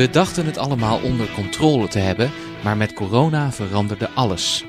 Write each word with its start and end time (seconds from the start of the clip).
We 0.00 0.10
dachten 0.10 0.46
het 0.46 0.58
allemaal 0.58 1.00
onder 1.02 1.30
controle 1.30 1.88
te 1.88 1.98
hebben, 1.98 2.30
maar 2.62 2.76
met 2.76 2.92
corona 2.92 3.52
veranderde 3.52 4.10
alles. 4.10 4.64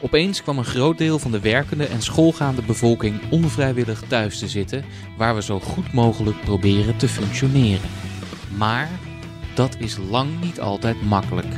Opeens 0.00 0.42
kwam 0.42 0.58
een 0.58 0.64
groot 0.64 0.98
deel 0.98 1.18
van 1.18 1.30
de 1.30 1.40
werkende 1.40 1.86
en 1.86 2.02
schoolgaande 2.02 2.62
bevolking 2.62 3.20
onvrijwillig 3.30 4.02
thuis 4.08 4.38
te 4.38 4.48
zitten, 4.48 4.84
waar 5.16 5.34
we 5.34 5.42
zo 5.42 5.60
goed 5.60 5.92
mogelijk 5.92 6.40
proberen 6.40 6.96
te 6.96 7.08
functioneren. 7.08 7.88
Maar 8.56 8.88
dat 9.54 9.76
is 9.78 9.96
lang 10.10 10.40
niet 10.40 10.60
altijd 10.60 11.02
makkelijk. 11.02 11.54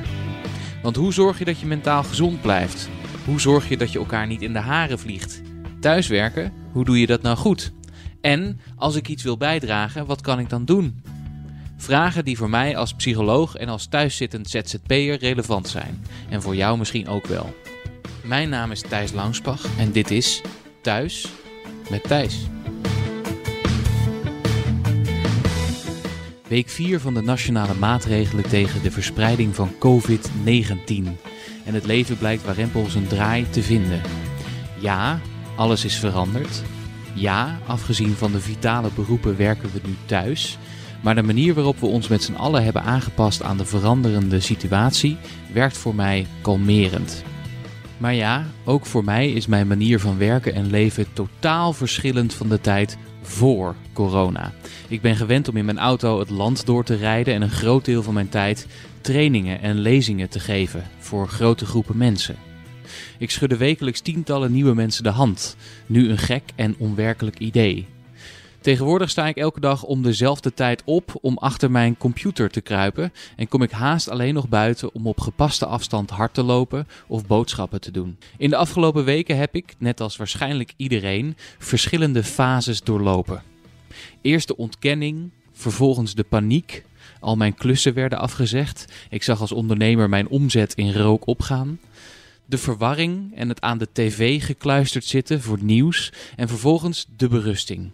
Want 0.83 0.97
hoe 0.97 1.13
zorg 1.13 1.39
je 1.39 1.45
dat 1.45 1.61
je 1.61 1.67
mentaal 1.67 2.03
gezond 2.03 2.41
blijft? 2.41 2.89
Hoe 3.25 3.41
zorg 3.41 3.69
je 3.69 3.77
dat 3.77 3.93
je 3.93 3.99
elkaar 3.99 4.27
niet 4.27 4.43
in 4.43 4.53
de 4.53 4.59
haren 4.59 4.99
vliegt? 4.99 5.43
Thuiswerken, 5.81 6.53
hoe 6.73 6.85
doe 6.85 7.01
je 7.01 7.07
dat 7.07 7.23
nou 7.23 7.37
goed? 7.37 7.73
En 8.21 8.61
als 8.77 8.95
ik 8.97 9.09
iets 9.09 9.23
wil 9.23 9.37
bijdragen, 9.37 10.07
wat 10.07 10.21
kan 10.21 10.39
ik 10.39 10.49
dan 10.49 10.65
doen? 10.65 11.15
Vragen 11.77 12.25
die 12.25 12.37
voor 12.37 12.51
mij 12.51 12.77
als 12.77 12.95
psycholoog 12.95 13.55
en 13.55 13.69
als 13.69 13.87
thuiszittend 13.87 14.51
ZZP'er 14.51 15.19
relevant 15.19 15.69
zijn. 15.69 16.05
En 16.29 16.43
voor 16.43 16.57
jou 16.57 16.79
misschien 16.79 17.09
ook 17.09 17.27
wel. 17.27 17.55
Mijn 18.23 18.49
naam 18.49 18.71
is 18.71 18.81
Thijs 18.81 19.13
Langspach 19.13 19.79
en 19.79 19.93
dit 19.93 20.11
is 20.11 20.41
Thuis 20.81 21.29
met 21.91 22.03
Thijs. 22.03 22.47
Week 26.49 26.69
4 26.69 27.01
van 27.01 27.15
de 27.15 27.23
nationale 27.23 27.75
maatregelen 27.75 28.49
tegen 28.49 28.83
de 28.83 28.91
verspreiding 28.91 29.55
van 29.55 29.75
COVID-19. 29.79 30.87
En 31.65 31.75
het 31.75 31.87
leven 31.87 32.19
blijkt 32.19 32.45
warempel 32.45 32.87
zijn 32.87 33.07
draai 33.07 33.51
te 33.51 33.63
vinden. 33.63 34.01
Ja, 34.81 35.21
alles 35.57 35.85
is 35.85 35.99
veranderd. 35.99 36.63
Ja, 37.15 37.61
afgezien 37.67 38.15
van 38.15 38.33
de 38.33 38.41
vitale 38.41 38.89
beroepen 38.95 39.37
werken 39.37 39.71
we 39.73 39.81
nu 39.85 39.97
thuis. 40.07 40.59
Maar 41.07 41.15
de 41.15 41.23
manier 41.23 41.55
waarop 41.55 41.81
we 41.81 41.87
ons 41.87 42.09
met 42.09 42.23
z'n 42.23 42.35
allen 42.35 42.65
hebben 42.65 42.83
aangepast 42.83 43.43
aan 43.43 43.57
de 43.57 43.65
veranderende 43.65 44.41
situatie 44.41 45.17
werkt 45.53 45.79
voor 45.79 45.95
mij 45.95 46.27
kalmerend. 46.41 47.25
Maar 47.99 48.15
ja, 48.15 48.47
ook 48.65 48.87
voor 48.87 49.05
mij 49.05 49.31
is 49.31 49.47
mijn 49.47 49.67
manier 49.67 50.01
van 50.01 50.19
werken 50.19 50.55
en 50.55 50.71
leven 50.71 51.07
totaal 51.13 51.73
verschillend 51.73 52.35
van 52.35 52.49
de 52.49 52.61
tijd 52.61 52.99
voor 53.23 53.75
corona. 53.93 54.53
Ik 54.89 55.01
ben 55.01 55.17
gewend 55.17 55.49
om 55.49 55.57
in 55.57 55.65
mijn 55.65 55.79
auto 55.79 56.19
het 56.19 56.31
land 56.31 56.67
door 56.67 56.85
te 56.85 56.95
rijden 56.95 57.35
en 57.35 57.43
een 57.43 57.51
groot 57.51 57.85
deel 57.85 58.03
van 58.03 58.15
mijn 58.15 58.29
tijd 58.29 58.67
trainingen 59.01 59.61
en 59.61 59.79
lezingen 59.79 60.29
te 60.29 60.41
geven 60.41 60.85
voor 60.99 61.29
grote 61.29 61.67
groepen 61.67 61.97
mensen. 61.97 62.37
Ik 63.19 63.31
schudde 63.31 63.57
wekelijks 63.57 64.01
tientallen 64.01 64.53
nieuwe 64.53 64.75
mensen 64.75 65.03
de 65.03 65.11
hand. 65.11 65.57
Nu 65.87 66.11
een 66.11 66.19
gek 66.19 66.43
en 66.57 66.75
onwerkelijk 66.79 67.39
idee. 67.39 67.87
Tegenwoordig 68.67 69.11
sta 69.11 69.27
ik 69.27 69.37
elke 69.37 69.61
dag 69.61 69.83
om 69.83 70.03
dezelfde 70.03 70.55
tijd 70.55 70.83
op 70.85 71.19
om 71.21 71.39
achter 71.39 71.71
mijn 71.71 71.97
computer 71.97 72.51
te 72.51 72.61
kruipen 72.61 73.13
en 73.37 73.49
kom 73.49 73.63
ik 73.63 73.71
haast 73.71 74.09
alleen 74.09 74.35
nog 74.35 74.49
buiten 74.49 74.95
om 74.95 75.07
op 75.07 75.21
gepaste 75.21 75.67
afstand 75.67 76.11
hard 76.11 76.35
te 76.35 76.43
lopen 76.43 76.89
of 77.07 77.27
boodschappen 77.27 77.81
te 77.81 77.91
doen. 77.91 78.19
In 78.39 78.51
de 78.51 78.57
afgelopen 78.57 79.05
weken 79.05 79.37
heb 79.37 79.55
ik, 79.55 79.75
net 79.79 80.01
als 80.01 80.17
waarschijnlijk 80.17 80.73
iedereen, 80.77 81.37
verschillende 81.59 82.25
fases 82.25 82.83
doorlopen. 82.83 83.43
Eerst 84.21 84.49
de 84.49 84.57
ontkenning, 84.57 85.31
vervolgens 85.53 86.15
de 86.15 86.25
paniek. 86.25 86.85
Al 87.21 87.37
mijn 87.37 87.55
klussen 87.55 87.95
werden 87.95 88.19
afgezegd. 88.19 88.93
Ik 89.11 89.23
zag 89.23 89.41
als 89.41 89.53
ondernemer 89.53 90.09
mijn 90.09 90.29
omzet 90.29 90.75
in 90.75 90.93
rook 90.93 91.27
opgaan 91.27 91.79
de 92.49 92.59
verwarring 92.59 93.37
en 93.37 93.49
het 93.49 93.61
aan 93.61 93.79
de 93.79 93.89
tv 93.93 94.45
gekluisterd 94.45 95.05
zitten 95.05 95.41
voor 95.41 95.59
nieuws 95.63 96.13
en 96.37 96.49
vervolgens 96.49 97.07
de 97.17 97.29
berusting. 97.29 97.91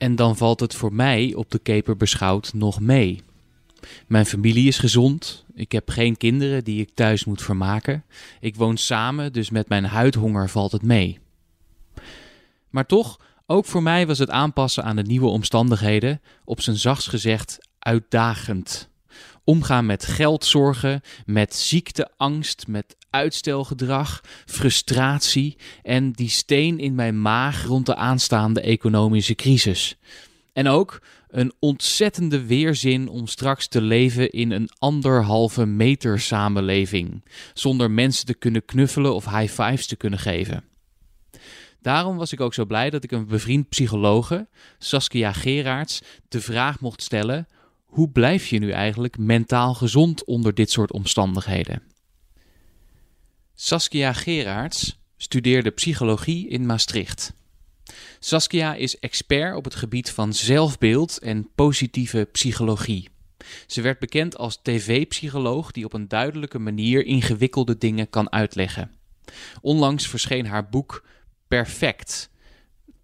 En 0.00 0.16
dan 0.16 0.36
valt 0.36 0.60
het 0.60 0.74
voor 0.74 0.92
mij 0.92 1.32
op 1.34 1.50
de 1.50 1.58
keper 1.58 1.96
beschouwd 1.96 2.52
nog 2.54 2.80
mee. 2.80 3.22
Mijn 4.06 4.26
familie 4.26 4.68
is 4.68 4.78
gezond. 4.78 5.44
Ik 5.54 5.72
heb 5.72 5.88
geen 5.88 6.16
kinderen 6.16 6.64
die 6.64 6.80
ik 6.80 6.90
thuis 6.94 7.24
moet 7.24 7.42
vermaken. 7.42 8.04
Ik 8.40 8.56
woon 8.56 8.76
samen, 8.76 9.32
dus 9.32 9.50
met 9.50 9.68
mijn 9.68 9.84
huidhonger 9.84 10.48
valt 10.48 10.72
het 10.72 10.82
mee. 10.82 11.18
Maar 12.70 12.86
toch, 12.86 13.20
ook 13.46 13.66
voor 13.66 13.82
mij 13.82 14.06
was 14.06 14.18
het 14.18 14.30
aanpassen 14.30 14.84
aan 14.84 14.96
de 14.96 15.02
nieuwe 15.02 15.26
omstandigheden, 15.26 16.20
op 16.44 16.60
zijn 16.60 16.76
zachts 16.76 17.06
gezegd, 17.06 17.58
uitdagend. 17.78 18.89
Omgaan 19.50 19.86
met 19.86 20.06
geldzorgen, 20.06 21.00
met 21.26 21.54
ziekteangst, 21.54 22.66
met 22.66 22.96
uitstelgedrag, 23.10 24.20
frustratie 24.46 25.56
en 25.82 26.12
die 26.12 26.28
steen 26.28 26.78
in 26.78 26.94
mijn 26.94 27.22
maag 27.22 27.64
rond 27.64 27.86
de 27.86 27.94
aanstaande 27.94 28.60
economische 28.60 29.34
crisis. 29.34 29.96
En 30.52 30.68
ook 30.68 31.02
een 31.28 31.52
ontzettende 31.58 32.46
weerzin 32.46 33.08
om 33.08 33.26
straks 33.26 33.68
te 33.68 33.80
leven 33.80 34.30
in 34.30 34.50
een 34.50 34.68
anderhalve 34.78 35.66
meter 35.66 36.20
samenleving, 36.20 37.24
zonder 37.54 37.90
mensen 37.90 38.26
te 38.26 38.34
kunnen 38.34 38.64
knuffelen 38.64 39.14
of 39.14 39.24
high 39.24 39.52
fives 39.62 39.86
te 39.86 39.96
kunnen 39.96 40.18
geven. 40.18 40.64
Daarom 41.80 42.16
was 42.16 42.32
ik 42.32 42.40
ook 42.40 42.54
zo 42.54 42.64
blij 42.64 42.90
dat 42.90 43.04
ik 43.04 43.12
een 43.12 43.26
bevriend 43.26 43.68
psychologe, 43.68 44.48
Saskia 44.78 45.32
Geraerts, 45.32 46.02
de 46.28 46.40
vraag 46.40 46.80
mocht 46.80 47.02
stellen: 47.02 47.46
hoe 47.90 48.10
blijf 48.10 48.46
je 48.46 48.58
nu 48.58 48.70
eigenlijk 48.70 49.18
mentaal 49.18 49.74
gezond 49.74 50.24
onder 50.24 50.54
dit 50.54 50.70
soort 50.70 50.92
omstandigheden? 50.92 51.82
Saskia 53.54 54.12
Geraerts 54.12 54.98
studeerde 55.16 55.70
psychologie 55.70 56.48
in 56.48 56.66
Maastricht. 56.66 57.32
Saskia 58.18 58.74
is 58.74 58.98
expert 58.98 59.56
op 59.56 59.64
het 59.64 59.74
gebied 59.74 60.10
van 60.10 60.32
zelfbeeld 60.32 61.18
en 61.18 61.50
positieve 61.54 62.28
psychologie. 62.32 63.08
Ze 63.66 63.80
werd 63.80 63.98
bekend 63.98 64.36
als 64.36 64.60
tv-psycholoog 64.62 65.70
die 65.70 65.84
op 65.84 65.92
een 65.92 66.08
duidelijke 66.08 66.58
manier 66.58 67.04
ingewikkelde 67.04 67.78
dingen 67.78 68.10
kan 68.10 68.32
uitleggen. 68.32 68.90
Onlangs 69.60 70.08
verscheen 70.08 70.46
haar 70.46 70.68
boek 70.68 71.04
Perfect. 71.48 72.30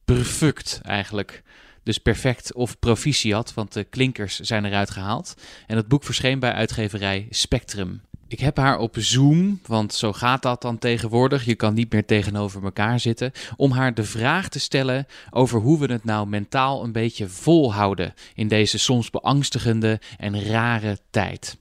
Perfect 0.05 0.81
eigenlijk. 0.83 1.43
Dus 1.87 1.99
perfect 1.99 2.55
of 2.55 2.79
proficiat, 2.79 3.55
want 3.55 3.73
de 3.73 3.85
klinkers 3.85 4.41
zijn 4.41 4.65
eruit 4.65 4.91
gehaald. 4.91 5.35
En 5.67 5.77
het 5.77 5.89
boek 5.89 6.05
verscheen 6.05 6.39
bij 6.39 6.53
uitgeverij 6.53 7.27
Spectrum. 7.31 8.01
Ik 8.29 8.41
heb 8.41 8.57
haar 8.57 8.79
op 8.79 8.95
Zoom, 8.99 9.61
want 9.67 9.95
zo 9.95 10.13
gaat 10.13 10.43
dat 10.43 10.63
dan 10.63 10.79
tegenwoordig. 10.79 11.45
Je 11.45 11.55
kan 11.55 11.75
niet 11.75 11.93
meer 11.93 12.05
tegenover 12.05 12.65
elkaar 12.65 13.01
zitten. 13.01 13.33
Om 13.57 13.71
haar 13.71 13.95
de 13.95 14.05
vraag 14.05 14.49
te 14.49 14.61
stellen 14.61 15.07
over 15.31 15.61
hoe 15.61 15.79
we 15.79 15.93
het 15.93 16.05
nou 16.05 16.27
mentaal 16.27 16.85
een 16.85 16.93
beetje 16.93 17.29
volhouden 17.29 18.15
in 18.35 18.49
deze 18.49 18.79
soms 18.79 19.11
beangstigende 19.11 20.01
en 20.19 20.45
rare 20.45 20.99
tijd. 21.11 21.59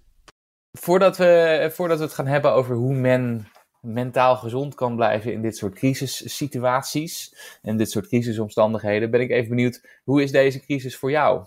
Voordat 0.72 1.18
we, 1.18 1.72
voordat 1.74 1.97
we 1.97 2.03
het 2.03 2.13
gaan 2.13 2.28
hebben 2.28 2.53
over 2.53 2.75
hoe 2.75 2.94
men 2.94 3.47
mentaal 3.85 4.35
gezond 4.35 4.75
kan 4.75 4.96
blijven 4.96 5.34
in 5.34 5.41
dit 5.41 5.57
soort 5.57 5.73
crisissituaties 5.73 7.35
en 7.62 7.78
dit 7.78 7.91
soort 7.91 8.07
crisisomstandigheden, 8.07 9.12
ben 9.12 9.22
ik 9.22 9.29
even 9.29 9.50
benieuwd, 9.50 10.01
hoe 10.03 10.23
is 10.23 10.31
deze 10.31 10.59
crisis 10.59 10.96
voor 10.96 11.12
jou? 11.12 11.46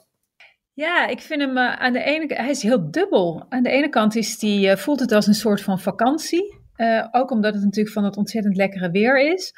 Ja, 0.78 1.06
ik 1.06 1.20
vind 1.20 1.40
hem 1.40 1.56
uh, 1.56 1.76
aan 1.76 1.92
de 1.92 2.02
ene 2.02 2.34
hij 2.34 2.50
is 2.50 2.62
heel 2.62 2.90
dubbel. 2.90 3.46
Aan 3.48 3.62
de 3.62 3.70
ene 3.70 3.88
kant 3.88 4.16
is 4.16 4.38
die, 4.38 4.68
uh, 4.68 4.76
voelt 4.76 5.00
het 5.00 5.12
als 5.12 5.26
een 5.26 5.34
soort 5.34 5.60
van 5.60 5.80
vakantie. 5.80 6.56
Uh, 6.76 7.06
ook 7.10 7.30
omdat 7.30 7.54
het 7.54 7.64
natuurlijk 7.64 7.94
van 7.94 8.04
het 8.04 8.16
ontzettend 8.16 8.56
lekkere 8.56 8.90
weer 8.90 9.32
is. 9.32 9.52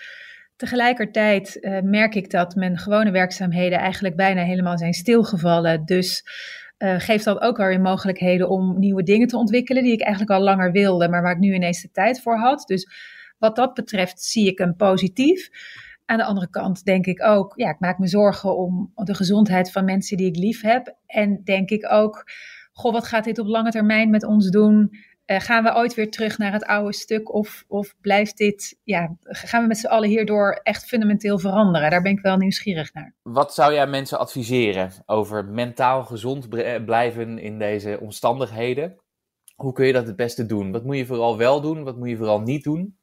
Tegelijkertijd 0.57 1.59
merk 1.83 2.15
ik 2.15 2.31
dat 2.31 2.55
mijn 2.55 2.79
gewone 2.79 3.11
werkzaamheden 3.11 3.79
eigenlijk 3.79 4.17
bijna 4.17 4.43
helemaal 4.43 4.79
zijn 4.79 4.93
stilgevallen. 4.93 5.85
Dus 5.85 6.25
geeft 6.81 7.25
dat 7.25 7.41
ook 7.41 7.57
weer 7.57 7.81
mogelijkheden 7.81 8.49
om 8.49 8.79
nieuwe 8.79 9.03
dingen 9.03 9.29
te 9.29 9.37
ontwikkelen 9.37 9.83
die 9.83 9.93
ik 9.93 10.01
eigenlijk 10.01 10.33
al 10.33 10.43
langer 10.43 10.73
wilde, 10.73 11.09
maar 11.09 11.23
waar 11.23 11.33
ik 11.33 11.39
nu 11.39 11.55
ineens 11.55 11.83
de 11.83 11.91
tijd 11.91 12.21
voor 12.21 12.37
had. 12.37 12.67
Dus 12.67 12.89
wat 13.39 13.57
dat 13.57 13.75
betreft 13.75 14.23
zie 14.23 14.47
ik 14.47 14.59
hem 14.59 14.77
positief. 14.77 15.51
Aan 16.07 16.19
de 16.19 16.25
andere 16.25 16.51
kant 16.51 16.85
denk 16.85 17.07
ik 17.07 17.23
ook, 17.23 17.53
ja, 17.57 17.71
ik 17.71 17.81
maak 17.81 17.99
me 17.99 18.07
zorgen 18.07 18.57
om 18.57 18.93
de 18.95 19.15
gezondheid 19.15 19.73
van 19.73 19.85
mensen 19.85 20.17
die 20.17 20.27
ik 20.27 20.37
lief 20.37 20.63
heb. 20.63 20.97
En 21.07 21.41
denk 21.45 21.71
ik 21.71 21.93
ook, 21.93 22.25
goh, 22.73 22.93
wat 22.93 23.07
gaat 23.07 23.25
dit 23.25 23.39
op 23.39 23.47
lange 23.47 23.71
termijn 23.71 24.11
met 24.11 24.25
ons 24.25 24.51
doen? 24.51 24.91
Uh, 25.31 25.41
gaan 25.41 25.63
we 25.63 25.75
ooit 25.75 25.95
weer 25.95 26.11
terug 26.11 26.39
naar 26.39 26.53
het 26.53 26.65
oude 26.65 26.95
stuk? 26.95 27.35
Of, 27.35 27.65
of 27.69 27.95
blijft 28.01 28.37
dit, 28.37 28.79
ja, 28.85 29.17
gaan 29.23 29.63
we 29.63 29.69
met 29.69 29.79
z'n 29.79 29.87
allen 29.87 30.09
hierdoor 30.09 30.61
echt 30.63 30.85
fundamenteel 30.85 31.39
veranderen? 31.39 31.91
Daar 31.91 32.03
ben 32.03 32.13
ik 32.13 32.21
wel 32.21 32.37
nieuwsgierig 32.37 32.93
naar. 32.93 33.15
Wat 33.23 33.55
zou 33.55 33.73
jij 33.73 33.87
mensen 33.87 34.19
adviseren 34.19 34.93
over 35.07 35.45
mentaal 35.45 36.05
gezond 36.05 36.49
blijven 36.85 37.39
in 37.39 37.59
deze 37.59 37.99
omstandigheden? 38.01 38.97
Hoe 39.55 39.73
kun 39.73 39.87
je 39.87 39.93
dat 39.93 40.07
het 40.07 40.17
beste 40.17 40.47
doen? 40.47 40.73
Wat 40.73 40.85
moet 40.85 40.97
je 40.97 41.07
vooral 41.07 41.37
wel 41.37 41.61
doen? 41.61 41.85
Wat 41.85 41.97
moet 41.97 42.09
je 42.09 42.17
vooral 42.17 42.41
niet 42.41 42.65
doen? 42.65 42.99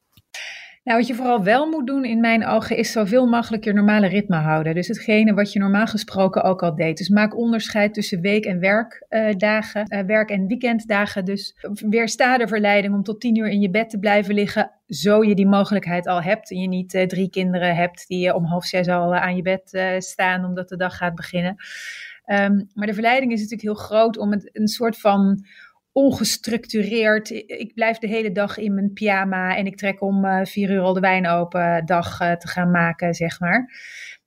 Nou, 0.87 0.99
wat 0.99 1.07
je 1.07 1.15
vooral 1.15 1.43
wel 1.43 1.69
moet 1.69 1.87
doen 1.87 2.05
in 2.05 2.19
mijn 2.19 2.45
ogen 2.45 2.77
is 2.77 2.91
zoveel 2.91 3.25
mogelijk 3.25 3.63
je 3.63 3.73
normale 3.73 4.07
ritme 4.07 4.35
houden. 4.35 4.75
Dus 4.75 4.87
hetgene 4.87 5.33
wat 5.33 5.53
je 5.53 5.59
normaal 5.59 5.87
gesproken 5.87 6.43
ook 6.43 6.63
al 6.63 6.75
deed. 6.75 6.97
Dus 6.97 7.09
maak 7.09 7.37
onderscheid 7.37 7.93
tussen 7.93 8.21
week- 8.21 8.45
en 8.45 8.59
werkdagen, 8.59 9.85
uh, 9.93 9.99
werk- 9.99 10.29
en 10.29 10.47
weekenddagen. 10.47 11.25
Dus 11.25 11.55
weersta 11.89 12.37
de 12.37 12.47
verleiding 12.47 12.93
om 12.93 13.03
tot 13.03 13.19
tien 13.19 13.37
uur 13.37 13.47
in 13.47 13.61
je 13.61 13.69
bed 13.69 13.89
te 13.89 13.99
blijven 13.99 14.33
liggen, 14.33 14.71
zo 14.87 15.23
je 15.23 15.35
die 15.35 15.47
mogelijkheid 15.47 16.07
al 16.07 16.21
hebt. 16.21 16.51
En 16.51 16.59
je 16.59 16.67
niet 16.67 16.93
uh, 16.93 17.03
drie 17.03 17.29
kinderen 17.29 17.75
hebt 17.75 18.07
die 18.07 18.33
om 18.33 18.45
half 18.45 18.65
zes 18.65 18.87
al 18.87 19.15
aan 19.15 19.35
je 19.35 19.41
bed 19.41 19.95
staan 19.97 20.45
omdat 20.45 20.69
de 20.69 20.77
dag 20.77 20.97
gaat 20.97 21.15
beginnen. 21.15 21.55
Ehm, 22.25 22.61
maar 22.73 22.87
de 22.87 22.93
verleiding 22.93 23.31
is 23.31 23.41
natuurlijk 23.41 23.67
heel 23.69 23.85
groot 23.85 24.17
om 24.17 24.33
een 24.33 24.67
soort 24.67 24.97
van 24.97 25.45
ongestructureerd. 25.97 27.29
Ik 27.45 27.71
blijf 27.73 27.97
de 27.97 28.07
hele 28.07 28.31
dag 28.31 28.57
in 28.57 28.73
mijn 28.73 28.93
pyjama 28.93 29.55
en 29.55 29.65
ik 29.65 29.77
trek 29.77 30.01
om 30.01 30.25
uh, 30.25 30.39
vier 30.43 30.69
uur 30.69 30.81
al 30.81 30.93
de 30.93 30.99
wijn 30.99 31.27
open 31.27 31.85
dag 31.85 32.21
uh, 32.21 32.31
te 32.31 32.47
gaan 32.47 32.71
maken, 32.71 33.13
zeg 33.13 33.39
maar. 33.39 33.71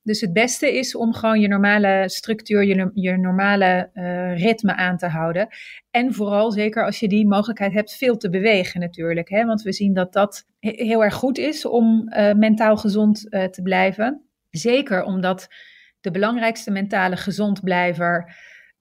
Dus 0.02 0.20
het 0.20 0.32
beste 0.32 0.78
is 0.78 0.96
om 0.96 1.14
gewoon 1.14 1.40
je 1.40 1.48
normale 1.48 2.02
structuur, 2.06 2.64
je, 2.64 2.90
je 2.94 3.16
normale 3.16 3.90
ritme 4.36 4.76
aan 4.76 4.96
te 4.96 5.06
houden. 5.06 5.48
En 5.90 6.14
vooral, 6.14 6.50
zeker 6.50 6.84
als 6.84 7.00
je 7.00 7.08
die 7.08 7.26
mogelijkheid 7.26 7.72
hebt, 7.72 7.96
veel 7.96 8.16
te 8.16 8.30
bewegen 8.30 8.80
natuurlijk. 8.80 9.28
Hè? 9.28 9.44
Want 9.44 9.62
we 9.62 9.72
zien 9.72 9.94
dat 9.94 10.12
dat 10.12 10.46
heel 10.58 11.04
erg 11.04 11.14
goed 11.14 11.38
is 11.38 11.64
om 11.64 12.04
mentaal 12.36 12.76
gezond 12.76 13.30
te 13.30 13.60
blijven. 13.62 14.24
Zeker 14.50 15.04
omdat 15.04 15.48
de 16.00 16.10
belangrijkste 16.10 16.70
mentale 16.70 17.16
gezondblijver 17.16 18.34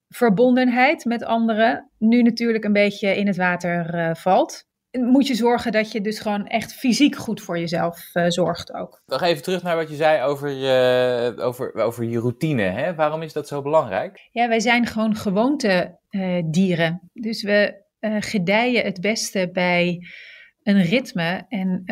verbondenheid 0.10 1.06
met 1.06 1.24
anderen 1.24 1.92
nu 1.98 2.22
natuurlijk 2.22 2.64
een 2.64 2.74
beetje 2.74 3.18
in 3.18 3.28
het 3.28 3.38
water 3.38 3.96
uh, 3.96 4.14
valt. 4.14 4.68
Moet 4.92 5.28
je 5.28 5.36
zorgen 5.36 5.72
dat 5.72 5.92
je 5.92 6.02
dus 6.02 6.20
gewoon 6.20 6.48
echt 6.48 6.74
fysiek 6.74 7.16
goed 7.16 7.42
voor 7.42 7.60
jezelf 7.60 8.16
uh, 8.16 8.24
zorgt 8.28 8.74
ook. 8.74 9.02
Nog 9.06 9.22
even 9.22 9.44
terug 9.44 9.64
naar 9.64 9.76
wat 9.76 9.90
je 9.90 9.96
zei 9.96 10.22
over 10.22 10.50
je, 10.50 11.34
over, 11.38 11.74
over 11.74 12.04
je 12.04 12.20
routine. 12.20 12.62
Hè? 12.62 12.96
Waarom 12.96 13.22
is 13.22 13.34
dat 13.34 13.48
zo 13.48 13.62
belangrijk? 13.62 14.28
Ja, 14.32 14.48
wij 14.48 14.60
zijn 14.60 14.86
gewoon 14.86 15.16
gewoontedieren. 15.16 17.02
Uh, 17.14 17.24
dus 17.24 17.44
we 17.44 17.88
gedijen 18.20 18.84
het 18.84 19.02
beste 19.02 19.50
bij 19.52 20.08
een 20.64 20.82
ritme. 20.82 21.46
En 21.48 21.84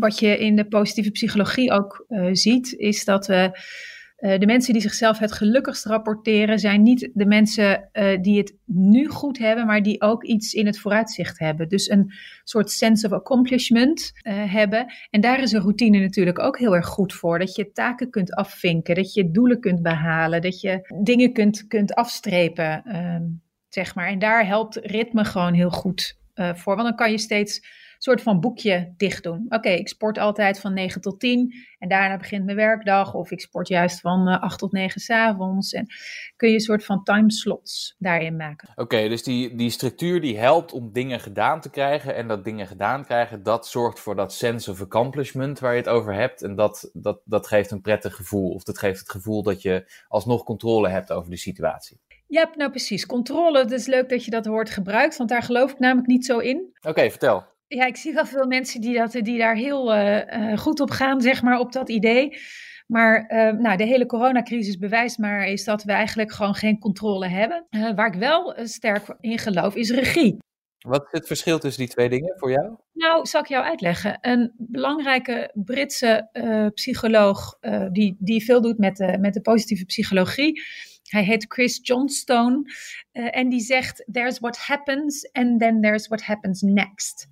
wat 0.00 0.18
je 0.18 0.38
in 0.38 0.56
de 0.56 0.66
positieve 0.66 1.10
psychologie 1.10 1.72
ook 1.72 2.06
ziet, 2.32 2.72
is 2.72 3.04
dat 3.04 3.26
we 3.26 3.58
uh, 4.18 4.38
de 4.38 4.46
mensen 4.46 4.72
die 4.72 4.82
zichzelf 4.82 5.18
het 5.18 5.32
gelukkigst 5.32 5.84
rapporteren 5.84 6.58
zijn 6.58 6.82
niet 6.82 7.10
de 7.14 7.26
mensen 7.26 7.88
uh, 7.92 8.22
die 8.22 8.38
het 8.38 8.54
nu 8.64 9.08
goed 9.08 9.38
hebben, 9.38 9.66
maar 9.66 9.82
die 9.82 10.00
ook 10.00 10.24
iets 10.24 10.52
in 10.52 10.66
het 10.66 10.78
vooruitzicht 10.78 11.38
hebben. 11.38 11.68
Dus 11.68 11.90
een 11.90 12.12
soort 12.44 12.70
sense 12.70 13.06
of 13.06 13.12
accomplishment 13.12 14.12
uh, 14.22 14.52
hebben. 14.52 14.86
En 15.10 15.20
daar 15.20 15.42
is 15.42 15.52
een 15.52 15.60
routine 15.60 15.98
natuurlijk 15.98 16.38
ook 16.38 16.58
heel 16.58 16.74
erg 16.74 16.86
goed 16.86 17.12
voor. 17.12 17.38
Dat 17.38 17.54
je 17.54 17.72
taken 17.72 18.10
kunt 18.10 18.34
afvinken, 18.34 18.94
dat 18.94 19.14
je 19.14 19.30
doelen 19.30 19.60
kunt 19.60 19.82
behalen, 19.82 20.42
dat 20.42 20.60
je 20.60 20.98
dingen 21.02 21.32
kunt, 21.32 21.66
kunt 21.66 21.94
afstrepen, 21.94 22.84
ehm, 22.84 23.24
zeg 23.68 23.94
maar. 23.94 24.08
En 24.08 24.18
daar 24.18 24.46
helpt 24.46 24.76
ritme 24.76 25.24
gewoon 25.24 25.54
heel 25.54 25.70
goed 25.70 26.18
voor, 26.54 26.76
want 26.76 26.88
dan 26.88 26.96
kan 26.96 27.10
je 27.10 27.18
steeds 27.18 27.60
soort 27.98 28.22
van 28.22 28.40
boekje 28.40 28.94
dicht 28.96 29.22
doen. 29.22 29.46
Oké, 29.48 29.68
ik 29.68 29.88
sport 29.88 30.18
altijd 30.18 30.60
van 30.60 30.74
9 30.74 31.00
tot 31.00 31.20
10 31.20 31.54
en 31.78 31.88
daarna 31.88 32.16
begint 32.16 32.44
mijn 32.44 32.56
werkdag. 32.56 33.14
Of 33.14 33.30
ik 33.30 33.40
sport 33.40 33.68
juist 33.68 34.00
van 34.00 34.28
uh, 34.28 34.34
eh, 34.34 34.42
8 34.42 34.58
tot 34.58 34.72
9 34.72 35.00
s'avonds. 35.00 35.72
En 35.72 35.86
kun 36.36 36.48
je 36.48 36.54
een 36.54 36.60
soort 36.60 36.84
van 36.84 37.02
timeslots 37.02 37.94
daarin 37.98 38.36
maken. 38.36 38.68
Oké, 38.74 39.08
dus 39.08 39.22
die, 39.22 39.54
die 39.54 39.70
structuur 39.70 40.20
die 40.20 40.38
helpt 40.38 40.72
om 40.72 40.92
dingen 40.92 41.20
gedaan 41.20 41.60
te 41.60 41.70
krijgen. 41.70 42.14
En 42.14 42.28
dat 42.28 42.44
dingen 42.44 42.66
gedaan 42.66 43.04
krijgen, 43.04 43.42
dat 43.42 43.66
zorgt 43.66 44.00
voor 44.00 44.16
dat 44.16 44.32
sense 44.32 44.70
of 44.70 44.80
accomplishment 44.80 45.58
waar 45.58 45.72
je 45.72 45.78
het 45.78 45.88
over 45.88 46.14
hebt. 46.14 46.42
En 46.42 46.54
dat, 46.54 46.90
dat, 46.92 47.20
dat 47.24 47.46
geeft 47.46 47.70
een 47.70 47.80
prettig 47.80 48.14
gevoel. 48.16 48.50
Of 48.50 48.62
dat 48.62 48.78
geeft 48.78 49.00
het 49.00 49.10
gevoel 49.10 49.42
dat 49.42 49.62
je 49.62 49.90
alsnog 50.08 50.44
controle 50.44 50.88
hebt 50.88 51.12
over 51.12 51.30
de 51.30 51.36
situatie. 51.36 52.00
Ja, 52.28 52.50
nou 52.54 52.70
precies. 52.70 53.06
Controle, 53.06 53.58
het 53.58 53.70
is 53.70 53.86
leuk 53.86 54.08
dat 54.08 54.24
je 54.24 54.30
dat 54.30 54.46
woord 54.46 54.70
gebruikt, 54.70 55.16
want 55.16 55.30
daar 55.30 55.42
geloof 55.42 55.72
ik 55.72 55.78
namelijk 55.78 56.06
niet 56.06 56.26
zo 56.26 56.38
in. 56.38 56.76
Oké, 56.82 57.10
vertel. 57.10 57.44
Ja, 57.68 57.86
ik 57.86 57.96
zie 57.96 58.14
wel 58.14 58.26
veel 58.26 58.46
mensen 58.46 58.80
die, 58.80 58.98
dat, 58.98 59.12
die 59.12 59.38
daar 59.38 59.54
heel 59.54 59.96
uh, 59.96 60.56
goed 60.56 60.80
op 60.80 60.90
gaan, 60.90 61.20
zeg 61.20 61.42
maar, 61.42 61.58
op 61.58 61.72
dat 61.72 61.88
idee. 61.88 62.38
Maar 62.86 63.32
uh, 63.32 63.60
nou, 63.60 63.76
de 63.76 63.84
hele 63.84 64.06
coronacrisis 64.06 64.78
bewijst 64.78 65.18
maar 65.18 65.46
is 65.46 65.64
dat 65.64 65.82
we 65.82 65.92
eigenlijk 65.92 66.32
gewoon 66.32 66.54
geen 66.54 66.78
controle 66.78 67.28
hebben. 67.28 67.66
Uh, 67.70 67.94
waar 67.94 68.06
ik 68.06 68.20
wel 68.20 68.54
sterk 68.62 69.16
in 69.20 69.38
geloof 69.38 69.74
is 69.74 69.90
regie. 69.90 70.36
Wat 70.78 71.02
is 71.02 71.18
het 71.18 71.26
verschil 71.26 71.58
tussen 71.58 71.82
die 71.82 71.92
twee 71.92 72.08
dingen 72.08 72.34
voor 72.38 72.50
jou? 72.50 72.76
Nou, 72.92 73.26
zal 73.26 73.40
ik 73.40 73.46
jou 73.46 73.64
uitleggen. 73.64 74.18
Een 74.20 74.52
belangrijke 74.56 75.50
Britse 75.54 76.28
psycholoog 76.74 77.58
die, 77.92 78.16
die 78.18 78.44
veel 78.44 78.60
doet 78.60 78.78
met 78.78 78.96
de, 78.96 79.18
met 79.20 79.34
de 79.34 79.40
positieve 79.40 79.84
psychologie 79.84 80.62
hij 81.06 81.22
heet 81.22 81.44
Chris 81.48 81.80
Johnstone 81.82 82.62
uh, 83.12 83.36
en 83.36 83.48
die 83.48 83.60
zegt: 83.60 84.04
There's 84.12 84.38
what 84.38 84.58
happens 84.58 85.32
and 85.32 85.60
then 85.60 85.80
there's 85.80 86.06
what 86.06 86.22
happens 86.22 86.60
next. 86.60 87.28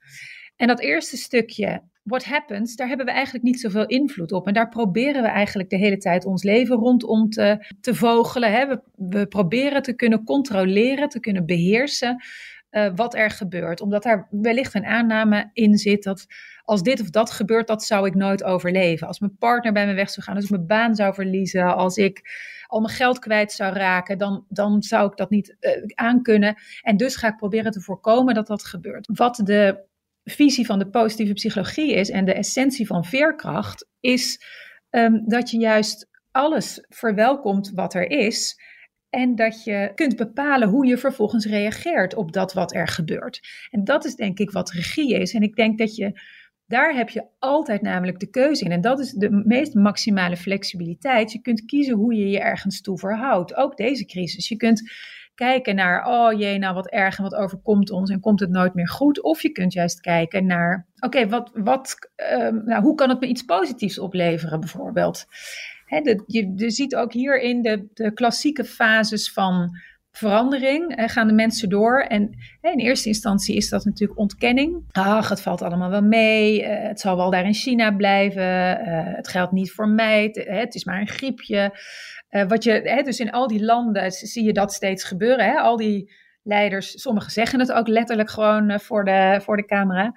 En 0.57 0.67
dat 0.67 0.81
eerste 0.81 1.17
stukje, 1.17 1.83
what 2.03 2.25
happens, 2.25 2.77
daar 2.77 2.89
hebben 2.89 3.07
we 3.07 3.13
eigenlijk 3.13 3.45
niet 3.45 3.61
zoveel 3.61 3.87
invloed 3.87 4.33
op. 4.33 4.47
En 4.47 4.55
daar 4.55 4.69
proberen 4.69 5.23
we 5.23 5.29
eigenlijk 5.29 5.71
de 5.71 5.77
hele 5.77 5.97
tijd 5.97 6.25
ons 6.25 6.43
leven 6.43 6.77
rondom 6.77 7.31
te, 7.31 7.75
te 7.81 7.95
vogelen. 7.95 8.53
Hè? 8.53 8.67
We, 8.67 8.81
we 8.97 9.27
proberen 9.27 9.83
te 9.83 9.95
kunnen 9.95 10.25
controleren, 10.25 11.09
te 11.09 11.21
kunnen 11.21 11.47
beheersen. 11.47 12.25
Uh, 12.71 12.91
wat 12.95 13.15
er 13.15 13.31
gebeurt. 13.31 13.81
Omdat 13.81 14.03
daar 14.03 14.29
wellicht 14.31 14.75
een 14.75 14.85
aanname 14.85 15.51
in 15.53 15.79
zit 15.79 16.03
dat 16.03 16.27
als 16.65 16.83
dit 16.83 17.01
of 17.01 17.11
dat 17.11 17.31
gebeurt, 17.31 17.67
dat 17.67 17.85
zou 17.85 18.07
ik 18.07 18.15
nooit 18.15 18.45
overleven. 18.45 19.07
Als 19.07 19.21
mijn 19.21 19.37
partner 19.39 19.73
bij 19.73 19.87
me 19.87 19.95
weg 19.95 20.11
zou 20.11 20.27
gaan, 20.27 20.35
als 20.35 20.45
ik 20.45 20.51
mijn 20.51 20.67
baan 20.67 20.95
zou 20.95 21.15
verliezen, 21.15 21.77
als 21.77 21.97
ik 21.97 22.23
al 22.75 22.81
mijn 22.81 22.95
geld 22.95 23.19
kwijt 23.19 23.53
zou 23.53 23.75
raken, 23.75 24.19
dan, 24.19 24.45
dan 24.49 24.83
zou 24.83 25.11
ik 25.11 25.17
dat 25.17 25.31
niet 25.31 25.57
uh, 25.61 25.71
aankunnen. 25.95 26.55
En 26.83 26.97
dus 26.97 27.17
ga 27.17 27.29
ik 27.29 27.37
proberen 27.37 27.73
te 27.73 27.81
voorkomen 27.81 28.35
dat 28.35 28.47
dat 28.47 28.65
gebeurt. 28.65 29.09
Wat 29.13 29.41
de 29.45 29.85
visie 30.25 30.67
van 30.67 30.79
de 30.79 30.89
positieve 30.89 31.33
psychologie 31.33 31.93
is 31.93 32.11
en 32.11 32.25
de 32.25 32.35
essentie 32.35 32.87
van 32.87 33.05
veerkracht, 33.05 33.89
is 34.01 34.41
um, 34.91 35.23
dat 35.27 35.51
je 35.51 35.59
juist 35.59 36.09
alles 36.31 36.85
verwelkomt 36.89 37.71
wat 37.75 37.95
er 37.95 38.11
is. 38.11 38.61
En 39.11 39.35
dat 39.35 39.65
je 39.65 39.93
kunt 39.95 40.17
bepalen 40.17 40.69
hoe 40.69 40.87
je 40.87 40.99
vervolgens 40.99 41.47
reageert 41.47 42.15
op 42.15 42.33
dat 42.33 42.53
wat 42.53 42.75
er 42.75 42.89
gebeurt. 42.89 43.41
En 43.71 43.85
dat 43.85 44.05
is 44.05 44.15
denk 44.15 44.39
ik 44.39 44.51
wat 44.51 44.71
regie 44.71 45.15
is. 45.15 45.35
En 45.35 45.43
ik 45.43 45.57
denk 45.57 45.79
dat 45.79 45.97
je 45.97 46.21
daar 46.67 46.95
heb 46.95 47.09
je 47.09 47.25
altijd 47.39 47.83
namelijk 47.83 48.21
de 48.21 48.31
keuze 48.31 48.65
in. 48.65 48.73
En 48.73 48.81
dat 48.81 49.01
is 49.01 49.13
de 49.13 49.31
meest 49.31 49.75
maximale 49.75 50.37
flexibiliteit. 50.37 51.33
Je 51.33 51.41
kunt 51.41 51.65
kiezen 51.65 51.95
hoe 51.95 52.15
je 52.15 52.29
je 52.29 52.41
ergens 52.41 52.81
toe 52.81 52.99
verhoudt. 52.99 53.55
Ook 53.55 53.77
deze 53.77 54.05
crisis. 54.05 54.49
Je 54.49 54.57
kunt 54.57 54.83
kijken 55.35 55.75
naar, 55.75 56.07
oh 56.07 56.39
jee, 56.39 56.59
nou 56.59 56.75
wat 56.75 56.91
erg 56.91 57.17
en 57.17 57.23
wat 57.23 57.35
overkomt 57.35 57.91
ons 57.91 58.11
en 58.11 58.21
komt 58.21 58.41
het 58.41 58.51
nooit 58.51 58.75
meer 58.75 58.89
goed. 58.89 59.23
Of 59.23 59.43
je 59.43 59.51
kunt 59.51 59.73
juist 59.73 60.01
kijken 60.01 60.47
naar, 60.47 60.87
oké, 61.01 61.29
wat, 61.29 61.51
wat, 61.55 61.97
uh, 62.33 62.49
nou, 62.65 62.83
hoe 62.83 62.95
kan 62.95 63.09
het 63.09 63.21
me 63.21 63.27
iets 63.27 63.43
positiefs 63.43 63.99
opleveren 63.99 64.61
bijvoorbeeld? 64.61 65.27
Je 66.27 66.71
ziet 66.71 66.97
ook 66.97 67.13
hierin 67.13 67.63
de, 67.63 67.87
de 67.95 68.13
klassieke 68.13 68.65
fases 68.65 69.33
van 69.33 69.79
verandering 70.17 70.99
uh, 70.99 71.09
gaan 71.09 71.27
de 71.27 71.35
mensen 71.35 71.69
door. 71.69 72.01
En 72.01 72.31
in 72.61 72.79
eerste 72.79 73.09
instantie 73.09 73.57
is 73.57 73.69
dat 73.69 73.85
natuurlijk 73.85 74.19
ontkenning. 74.19 74.85
Ach, 74.93 75.29
het 75.29 75.41
valt 75.41 75.63
allemaal 75.63 75.91
wel 75.91 76.03
mee. 76.03 76.63
Uh, 76.63 76.69
het 76.69 77.01
zal 77.01 77.17
wel 77.17 77.31
daar 77.31 77.45
in 77.45 77.55
China 77.55 77.91
blijven. 77.91 78.43
Uh, 78.43 79.17
het 79.17 79.29
geldt 79.29 79.53
niet 79.53 79.73
voor 79.73 79.89
mij. 79.89 80.23
Het, 80.23 80.45
het 80.49 80.75
is 80.75 80.85
maar 80.85 81.01
een 81.01 81.09
griepje. 81.09 81.79
wat 82.49 82.65
je, 82.65 83.03
dus 83.05 83.21
in 83.21 83.31
al 83.31 83.47
die 83.47 83.65
landen 83.65 84.13
zie 84.13 84.45
je 84.45 84.53
dat 84.53 84.73
steeds 84.73 85.05
gebeuren. 85.05 85.45
Hè? 85.45 85.55
Al 85.55 85.77
die 85.77 86.13
leiders, 86.43 87.01
sommigen 87.01 87.31
zeggen 87.31 87.61
het 87.61 87.73
ook 87.73 87.89
letterlijk 87.89 88.31
gewoon 88.31 88.81
voor, 88.81 89.05
de, 89.05 89.41
voor 89.43 89.57
de 89.57 89.65
camera. 89.65 90.13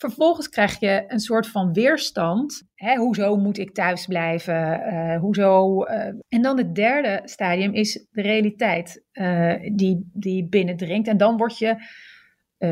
Vervolgens 0.00 0.48
krijg 0.48 0.80
je 0.80 1.04
een 1.06 1.20
soort 1.20 1.46
van 1.46 1.72
weerstand. 1.72 2.62
Hè, 2.74 2.96
hoezo 2.96 3.36
moet 3.36 3.58
ik 3.58 3.74
thuis 3.74 4.06
blijven? 4.06 4.80
Uh, 4.92 5.18
hoezo? 5.18 5.84
Uh, 5.84 6.04
en 6.28 6.42
dan 6.42 6.58
het 6.58 6.74
derde 6.74 7.20
stadium 7.24 7.72
is 7.72 8.06
de 8.10 8.22
realiteit 8.22 9.04
uh, 9.12 9.54
die, 9.72 10.10
die 10.12 10.48
binnendringt. 10.48 11.08
En 11.08 11.16
dan 11.16 11.36
word 11.36 11.58
je 11.58 11.76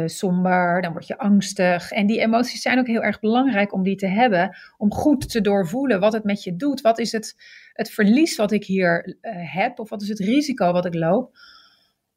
somber, 0.06 0.82
dan 0.82 0.92
word 0.92 1.06
je 1.06 1.18
angstig. 1.18 1.90
En 1.90 2.06
die 2.06 2.20
emoties 2.20 2.62
zijn 2.62 2.78
ook 2.78 2.87
heel 2.87 3.02
erg 3.02 3.20
belangrijk 3.20 3.73
om 3.73 3.82
die 3.82 3.97
te 3.97 4.06
hebben. 4.06 4.56
Om 4.76 4.92
goed 4.92 5.30
te 5.30 5.40
doorvoelen 5.40 6.00
wat 6.00 6.12
het 6.12 6.25
met 6.25 6.44
je 6.44 6.56
doet. 6.56 6.80
Wat 6.80 6.99
is 6.99 7.12
het, 7.12 7.35
het 7.73 7.90
verlies 7.90 8.37
wat 8.37 8.52
ik 8.52 8.64
hier 8.64 9.16
heb? 9.30 9.78
Of 9.78 9.88
wat 9.88 10.02
is 10.02 10.08
het 10.08 10.18
risico 10.18 10.73
wat 10.73 10.87
ik 10.87 10.94
loop? 10.94 11.37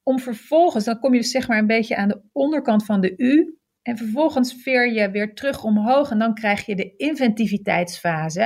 Om 0.03 0.19
vervolgens, 0.19 0.85
dan 0.85 0.99
kom 0.99 1.13
je 1.13 1.19
dus 1.19 1.31
zeg 1.31 1.47
maar 1.47 1.57
een 1.57 1.67
beetje 1.67 1.95
aan 1.95 2.07
de 2.07 2.21
onderkant 2.31 2.85
van 2.85 3.01
de 3.01 3.13
U 3.17 3.60
en 3.81 3.97
vervolgens 3.97 4.53
veer 4.53 4.93
je 4.93 5.11
weer 5.11 5.33
terug 5.33 5.63
omhoog 5.63 6.11
en 6.11 6.19
dan 6.19 6.33
krijg 6.33 6.65
je 6.65 6.75
de 6.75 6.95
inventiviteitsfase. 6.95 8.41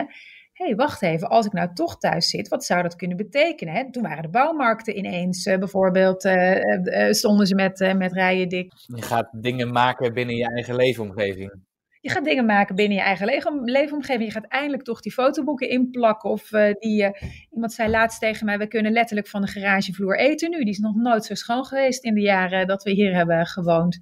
Hé, 0.53 0.65
hey, 0.65 0.75
wacht 0.75 1.01
even, 1.01 1.29
als 1.29 1.45
ik 1.45 1.51
nou 1.51 1.73
toch 1.73 1.97
thuis 1.97 2.29
zit, 2.29 2.47
wat 2.47 2.65
zou 2.65 2.81
dat 2.81 2.95
kunnen 2.95 3.17
betekenen? 3.17 3.73
Hè? 3.73 3.91
Toen 3.91 4.03
waren 4.03 4.23
de 4.23 4.29
bouwmarkten 4.29 4.97
ineens, 4.97 5.45
uh, 5.45 5.57
bijvoorbeeld, 5.57 6.25
uh, 6.25 6.55
uh, 6.55 7.11
stonden 7.11 7.47
ze 7.47 7.55
met, 7.55 7.93
met 7.97 8.13
rijen 8.13 8.49
dik. 8.49 8.73
Je 8.95 9.01
gaat 9.01 9.29
dingen 9.31 9.71
maken 9.71 10.13
binnen 10.13 10.35
je 10.35 10.51
eigen 10.53 10.75
leefomgeving. 10.75 11.63
Je 12.01 12.09
gaat 12.11 12.23
dingen 12.23 12.45
maken 12.45 12.75
binnen 12.75 12.97
je 12.97 13.03
eigen 13.03 13.27
leefomgeving. 13.63 14.25
Je 14.25 14.31
gaat 14.31 14.47
eindelijk 14.47 14.83
toch 14.83 15.01
die 15.01 15.11
fotoboeken 15.11 15.69
inplakken. 15.69 16.29
Of 16.29 16.49
die, 16.79 17.17
iemand 17.51 17.73
zei 17.73 17.89
laatst 17.89 18.19
tegen 18.19 18.45
mij, 18.45 18.57
we 18.57 18.67
kunnen 18.67 18.91
letterlijk 18.91 19.27
van 19.27 19.41
de 19.41 19.47
garagevloer 19.47 20.19
eten 20.19 20.49
nu. 20.49 20.59
Die 20.59 20.69
is 20.69 20.79
nog 20.79 20.95
nooit 20.95 21.25
zo 21.25 21.33
schoon 21.33 21.65
geweest 21.65 22.03
in 22.03 22.13
de 22.13 22.21
jaren 22.21 22.67
dat 22.67 22.83
we 22.83 22.91
hier 22.91 23.15
hebben 23.15 23.45
gewoond. 23.45 23.99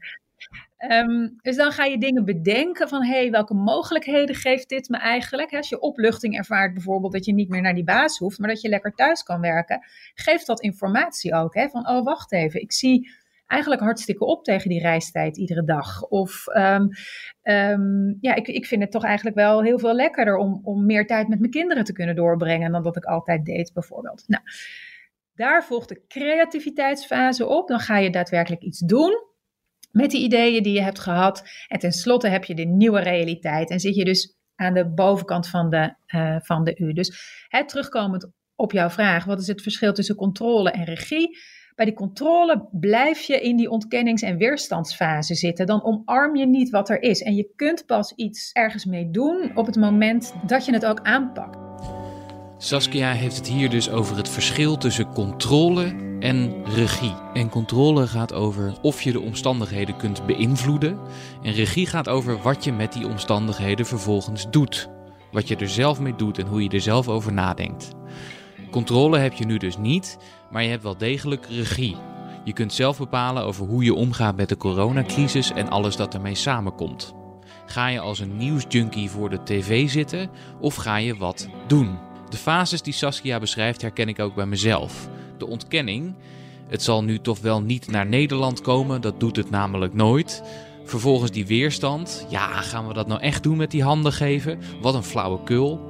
Ehm, 0.88 1.30
dus 1.42 1.56
dan 1.56 1.72
ga 1.72 1.86
je 1.86 1.98
dingen 1.98 2.26
bedenken 2.26 2.90
van, 2.90 3.06
hé, 3.06 3.20
hey, 3.20 3.32
welke 3.32 3.54
mogelijkheden 3.54 4.36
geeft 4.36 4.70
dit 4.70 4.90
me 4.90 4.98
eigenlijk? 4.98 5.54
Als 5.54 5.70
je 5.70 5.80
opluchting 5.80 6.38
ervaart 6.38 6.74
bijvoorbeeld, 6.74 7.14
dat 7.14 7.26
je 7.26 7.34
niet 7.34 7.50
meer 7.50 7.62
naar 7.62 7.74
die 7.74 7.84
baas 7.84 8.18
hoeft, 8.18 8.40
maar 8.40 8.50
dat 8.50 8.62
je 8.62 8.70
lekker 8.70 8.92
thuis 8.92 9.24
kan 9.24 9.42
werken, 9.42 9.86
geeft 10.14 10.48
dat 10.48 10.62
informatie 10.62 11.34
ook. 11.34 11.54
Hè? 11.54 11.70
Van, 11.70 11.90
oh, 11.90 12.04
wacht 12.04 12.32
even, 12.32 12.62
ik 12.62 12.72
zie 12.72 13.12
eigenlijk 13.48 13.82
hartstikke 13.82 14.26
op 14.26 14.44
tegen 14.44 14.70
die 14.70 14.82
reistijd 14.82 15.38
iedere 15.38 15.64
dag. 15.64 16.04
Of 16.04 16.46
um, 16.48 16.90
um, 17.44 18.18
ja, 18.22 18.36
ik, 18.36 18.48
ik 18.48 18.66
vind 18.66 18.82
het 18.82 18.92
toch 18.92 19.04
eigenlijk 19.04 19.36
wel 19.36 19.64
heel 19.64 19.80
veel 19.80 19.96
lekkerder 19.96 20.36
om, 20.36 20.60
om 20.64 20.86
meer 20.86 21.06
tijd 21.08 21.28
met 21.28 21.40
mijn 21.40 21.52
kinderen 21.52 21.84
te 21.84 21.94
kunnen 21.94 22.16
doorbrengen 22.16 22.72
dan 22.72 22.84
dat 22.84 22.96
ik 22.98 23.06
altijd 23.06 23.46
deed, 23.46 23.74
bijvoorbeeld. 23.74 24.24
Nou, 24.28 24.44
daar 25.36 25.64
volgt 25.64 25.90
de 25.90 26.06
creativiteitsfase 26.08 27.48
op. 27.48 27.68
Dan 27.68 27.80
ga 27.80 27.98
je 27.98 28.10
daadwerkelijk 28.10 28.62
iets 28.62 28.80
doen 28.80 29.32
met 29.94 30.12
die 30.12 30.24
ideeën 30.24 30.64
die 30.64 30.74
je 30.74 30.82
hebt 30.82 31.00
gehad. 31.00 31.44
En 31.68 31.80
tenslotte 31.80 32.28
heb 32.28 32.44
je 32.44 32.56
de 32.56 32.66
nieuwe 32.66 33.00
realiteit 33.00 33.70
en 33.70 33.80
zit 33.80 33.96
je 33.96 34.06
dus 34.06 34.36
aan 34.56 34.74
de 34.74 34.94
bovenkant 34.94 35.48
van 35.48 35.70
de, 35.70 35.96
uh, 36.08 36.36
van 36.40 36.64
de 36.64 36.76
U. 36.78 36.94
Dus 36.94 37.46
hè, 37.48 37.66
terugkomend 37.66 38.32
op 38.56 38.72
jouw 38.72 38.90
vraag, 38.90 39.26
wat 39.26 39.40
is 39.40 39.48
het 39.48 39.62
verschil 39.62 39.94
tussen 39.94 40.16
controle 40.16 40.72
en 40.72 40.84
regie? 40.84 41.38
Bij 41.76 41.86
die 41.86 41.94
controle 41.94 42.68
blijf 42.72 43.22
je 43.22 43.42
in 43.42 43.58
die 43.58 43.70
ontkennings- 43.70 44.22
en 44.22 44.38
weerstandsfase 44.38 45.36
zitten. 45.36 45.66
Dan 45.66 45.84
omarm 45.84 46.36
je 46.36 46.46
niet 46.46 46.70
wat 46.70 46.90
er 46.90 47.02
is. 47.02 47.22
En 47.22 47.36
je 47.36 47.52
kunt 47.56 47.86
pas 47.86 48.14
iets 48.16 48.52
ergens 48.52 48.86
mee 48.86 49.10
doen 49.10 49.52
op 49.56 49.66
het 49.66 49.76
moment 49.76 50.34
dat 50.48 50.66
je 50.66 50.74
het 50.74 50.86
ook 50.86 51.00
aanpakt. 51.00 51.63
Saskia 52.64 53.12
heeft 53.12 53.36
het 53.36 53.48
hier 53.48 53.70
dus 53.70 53.90
over 53.90 54.18
het 54.18 54.30
verschil 54.30 54.78
tussen 54.78 55.14
controle 55.14 55.96
en 56.20 56.66
regie. 56.66 57.14
En 57.34 57.50
controle 57.50 58.08
gaat 58.08 58.34
over 58.34 58.74
of 58.82 59.02
je 59.02 59.12
de 59.12 59.20
omstandigheden 59.20 59.98
kunt 59.98 60.26
beïnvloeden. 60.26 60.98
En 61.42 61.54
regie 61.54 61.86
gaat 61.86 62.10
over 62.10 62.42
wat 62.42 62.64
je 62.64 62.72
met 62.72 62.94
die 62.94 63.08
omstandigheden 63.08 63.86
vervolgens 63.86 64.50
doet. 64.50 64.90
Wat 65.32 65.48
je 65.48 65.56
er 65.56 65.70
zelf 65.70 66.00
mee 66.00 66.16
doet 66.16 66.38
en 66.38 66.48
hoe 66.48 66.64
je 66.64 66.70
er 66.70 66.82
zelf 66.82 67.08
over 67.08 67.34
nadenkt. 67.34 67.92
Controle 68.72 69.18
heb 69.18 69.34
je 69.34 69.46
nu 69.46 69.58
dus 69.58 69.78
niet, 69.78 70.18
maar 70.52 70.64
je 70.64 70.70
hebt 70.70 70.84
wel 70.84 70.98
degelijk 70.98 71.46
regie. 71.50 71.98
Je 72.44 72.54
kunt 72.54 72.74
zelf 72.74 72.98
bepalen 72.98 73.44
over 73.44 73.66
hoe 73.66 73.84
je 73.84 73.94
omgaat 73.94 74.36
met 74.36 74.50
de 74.50 74.58
coronacrisis 74.58 75.52
en 75.52 75.70
alles 75.70 75.96
dat 75.96 76.14
ermee 76.14 76.36
samenkomt. 76.36 77.14
Ga 77.66 77.88
je 77.88 78.00
als 78.00 78.20
een 78.20 78.38
nieuwsjunkie 78.38 79.10
voor 79.10 79.30
de 79.30 79.44
tv 79.44 79.90
zitten 79.90 80.30
of 80.60 80.76
ga 80.76 80.98
je 80.98 81.16
wat 81.16 81.48
doen? 81.68 82.12
De 82.34 82.40
fases 82.40 82.82
die 82.82 82.94
Saskia 82.94 83.40
beschrijft 83.40 83.82
herken 83.82 84.08
ik 84.08 84.20
ook 84.20 84.36
bij 84.36 84.46
mezelf. 84.46 85.10
De 85.38 85.48
ontkenning, 85.48 86.14
het 86.68 86.84
zal 86.84 87.04
nu 87.04 87.20
toch 87.20 87.40
wel 87.40 87.62
niet 87.62 87.88
naar 87.88 88.06
Nederland 88.06 88.62
komen, 88.62 89.02
dat 89.02 89.20
doet 89.20 89.36
het 89.36 89.50
namelijk 89.50 89.94
nooit. 89.94 90.44
Vervolgens 90.84 91.32
die 91.32 91.46
weerstand, 91.46 92.26
ja, 92.30 92.48
gaan 92.62 92.88
we 92.88 92.94
dat 92.94 93.08
nou 93.08 93.22
echt 93.22 93.44
doen 93.44 93.58
met 93.58 93.72
die 93.72 93.84
handen 93.84 94.14
geven? 94.14 94.60
Wat 94.82 94.94
een 94.94 95.04
flauwekul. 95.04 95.90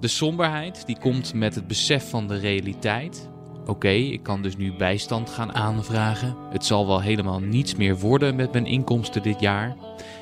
De 0.00 0.08
somberheid, 0.08 0.86
die 0.86 0.98
komt 0.98 1.34
met 1.34 1.54
het 1.54 1.66
besef 1.66 2.10
van 2.10 2.26
de 2.26 2.38
realiteit. 2.38 3.28
Oké, 3.70 3.88
ik 3.88 4.22
kan 4.22 4.42
dus 4.42 4.56
nu 4.56 4.72
bijstand 4.72 5.30
gaan 5.30 5.54
aanvragen. 5.54 6.36
Het 6.50 6.64
zal 6.64 6.86
wel 6.86 7.00
helemaal 7.00 7.40
niets 7.40 7.74
meer 7.74 7.98
worden 7.98 8.36
met 8.36 8.52
mijn 8.52 8.66
inkomsten 8.66 9.22
dit 9.22 9.40
jaar. 9.40 9.76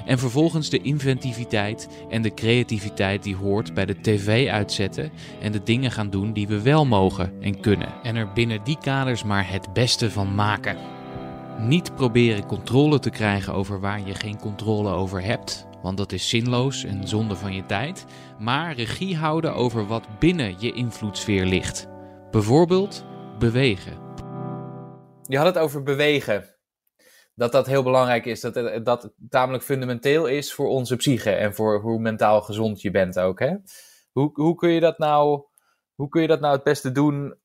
En 0.07 0.19
vervolgens 0.19 0.71
de 0.71 0.81
inventiviteit 0.81 1.88
en 2.09 2.23
de 2.23 2.35
creativiteit 2.35 3.23
die 3.23 3.37
hoort 3.37 3.75
bij 3.75 3.87
de 3.87 4.00
tv 4.00 4.49
uitzetten 4.49 5.11
en 5.40 5.52
de 5.52 5.62
dingen 5.62 5.90
gaan 5.90 6.11
doen 6.11 6.33
die 6.33 6.49
we 6.49 6.62
wel 6.62 6.87
mogen 6.87 7.33
en 7.40 7.61
kunnen. 7.61 7.88
En 8.02 8.17
er 8.17 8.33
binnen 8.33 8.64
die 8.64 8.78
kaders 8.81 9.25
maar 9.25 9.50
het 9.50 9.73
beste 9.73 10.11
van 10.11 10.35
maken. 10.35 10.76
Niet 11.59 11.95
proberen 11.95 12.47
controle 12.47 12.99
te 12.99 13.11
krijgen 13.11 13.55
over 13.55 13.81
waar 13.81 14.07
je 14.07 14.14
geen 14.14 14.38
controle 14.38 14.90
over 14.90 15.23
hebt, 15.23 15.67
want 15.83 15.97
dat 15.97 16.12
is 16.12 16.28
zinloos 16.28 16.85
en 16.85 17.09
zonde 17.09 17.37
van 17.37 17.55
je 17.55 17.67
tijd, 17.67 18.05
maar 18.38 18.75
regie 18.75 19.17
houden 19.17 19.55
over 19.55 19.87
wat 19.87 20.07
binnen 20.19 20.55
je 20.59 20.73
invloedssfeer 20.73 21.47
ligt. 21.47 21.88
Bijvoorbeeld 22.31 23.05
bewegen. 23.38 24.07
Je 25.23 25.37
had 25.37 25.47
het 25.47 25.59
over 25.59 25.83
bewegen. 25.83 26.57
Dat 27.35 27.52
dat 27.52 27.66
heel 27.66 27.83
belangrijk 27.83 28.25
is. 28.25 28.40
Dat 28.40 28.85
dat 28.85 29.02
het 29.02 29.12
tamelijk 29.30 29.64
fundamenteel 29.64 30.26
is 30.26 30.52
voor 30.52 30.68
onze 30.68 30.97
psyche 30.97 31.30
en 31.30 31.54
voor 31.54 31.80
hoe 31.80 32.00
mentaal 32.00 32.42
gezond 32.42 32.80
je 32.80 32.90
bent 32.90 33.18
ook. 33.18 33.38
Hè? 33.38 33.57
Hoe, 34.12 34.30
hoe, 34.33 34.54
kun 34.54 34.71
je 34.71 34.80
dat 34.80 34.99
nou, 34.99 35.45
hoe 35.95 36.09
kun 36.09 36.23
je 36.23 36.28
dat 36.28 36.40
nou 36.40 36.54
het 36.54 36.64
beste 36.64 36.92
doen 36.92 37.38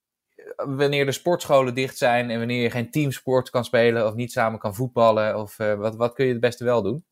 wanneer 0.56 1.06
de 1.06 1.12
sportscholen 1.12 1.76
dicht 1.76 1.98
zijn 1.98 2.30
en 2.30 2.38
wanneer 2.38 2.62
je 2.62 2.70
geen 2.70 2.92
teamsport 2.92 3.50
kan 3.50 3.66
spelen 3.66 4.08
of 4.08 4.14
niet 4.14 4.32
samen 4.32 4.60
kan 4.60 4.76
voetballen? 4.76 5.40
Of 5.40 5.60
uh, 5.60 5.74
wat, 5.74 5.96
wat 5.96 6.14
kun 6.14 6.26
je 6.26 6.32
het 6.32 6.42
beste 6.42 6.64
wel 6.64 6.82
doen? 6.82 7.06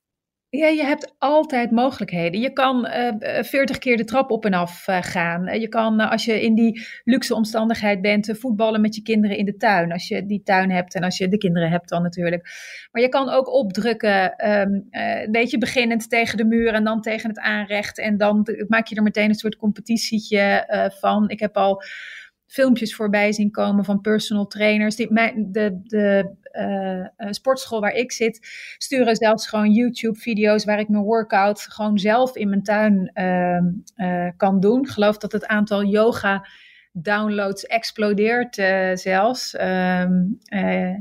Ja, 0.54 0.68
je 0.68 0.84
hebt 0.84 1.16
altijd 1.18 1.72
mogelijkheden. 1.72 2.42
Je 2.42 2.54
kan 2.54 2.86
uh, 2.86 3.38
eh, 3.38 3.44
40 3.44 3.78
keer 3.78 3.98
de 3.98 4.04
trap 4.04 4.32
op 4.32 4.46
en 4.46 4.54
af 4.54 4.88
uh, 4.88 4.98
gaan. 5.02 5.60
Je 5.60 5.68
kan, 5.68 6.00
als 6.00 6.26
je 6.26 6.42
in 6.42 6.56
die 6.56 6.88
luxe 7.04 7.36
omstandigheid 7.36 8.02
bent, 8.02 8.38
voetballen 8.40 8.82
met 8.82 8.96
je 8.96 9.02
kinderen 9.02 9.38
in 9.38 9.46
de 9.46 9.58
tuin. 9.58 9.92
Als 9.92 10.08
je 10.08 10.26
die 10.26 10.44
tuin 10.44 10.72
hebt 10.72 10.96
en 10.96 11.04
als 11.04 11.18
je 11.18 11.28
de 11.28 11.38
kinderen 11.38 11.70
hebt 11.70 11.90
dan 11.90 12.02
natuurlijk. 12.02 12.50
Maar 12.92 13.02
je 13.02 13.10
kan 13.10 13.30
ook 13.30 13.54
opdrukken, 13.54 14.50
um, 14.50 14.88
een 14.90 15.32
beetje 15.32 15.58
beginnend 15.58 16.10
tegen 16.10 16.38
de 16.38 16.46
muur 16.46 16.74
en 16.74 16.84
dan 16.84 17.02
tegen 17.02 17.30
het 17.30 17.40
aanrecht. 17.40 18.00
En 18.00 18.18
dan 18.18 18.48
maak 18.68 18.88
je 18.88 18.96
er 18.96 19.04
meteen 19.04 19.30
een 19.30 19.36
soort 19.36 19.56
competitietje 19.56 20.66
van. 21.00 21.30
Ik 21.30 21.40
heb 21.40 21.58
al 21.58 21.84
filmpjes 22.46 22.96
voorbij 22.96 23.32
zien 23.32 23.52
komen 23.52 23.86
van 23.86 24.02
personal 24.02 24.48
trainers. 24.48 24.96
Die, 24.96 25.08
de 25.52 25.80
de 25.84 26.36
sportschool 27.30 27.80
waar 27.80 27.94
ik 27.94 28.12
zit, 28.12 28.48
sturen 28.78 29.16
zelfs 29.16 29.48
gewoon 29.48 29.72
YouTube-video's 29.72 30.66
waar 30.66 30.80
ik 30.80 30.90
mijn 30.90 31.04
workout 31.04 31.62
gewoon 31.62 32.00
zelf 32.00 32.36
in 32.36 32.50
mijn 32.50 32.64
tuin 32.64 33.12
uh, 33.96 34.28
kan 34.38 34.60
doen. 34.60 34.82
Ik 34.82 34.90
geloof 34.90 35.18
dat 35.18 35.32
het 35.32 35.46
aantal 35.46 35.84
yoga 35.84 36.48
downloads 36.94 37.66
explodeert 37.66 38.56
zelfs 39.00 39.54
uh, 39.54 40.06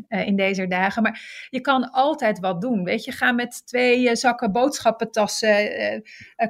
in 0.09 0.37
deze 0.37 0.67
dagen. 0.67 1.03
Maar 1.03 1.47
je 1.51 1.61
kan 1.61 1.91
altijd 1.91 2.41
wat 2.41 2.61
doen. 2.61 2.85
Weet 2.85 3.05
je, 3.05 3.13
ga 3.13 3.33
met 3.33 3.67
twee 3.67 4.17
zakken 4.17 4.53
boodschappentassen, 4.53 5.71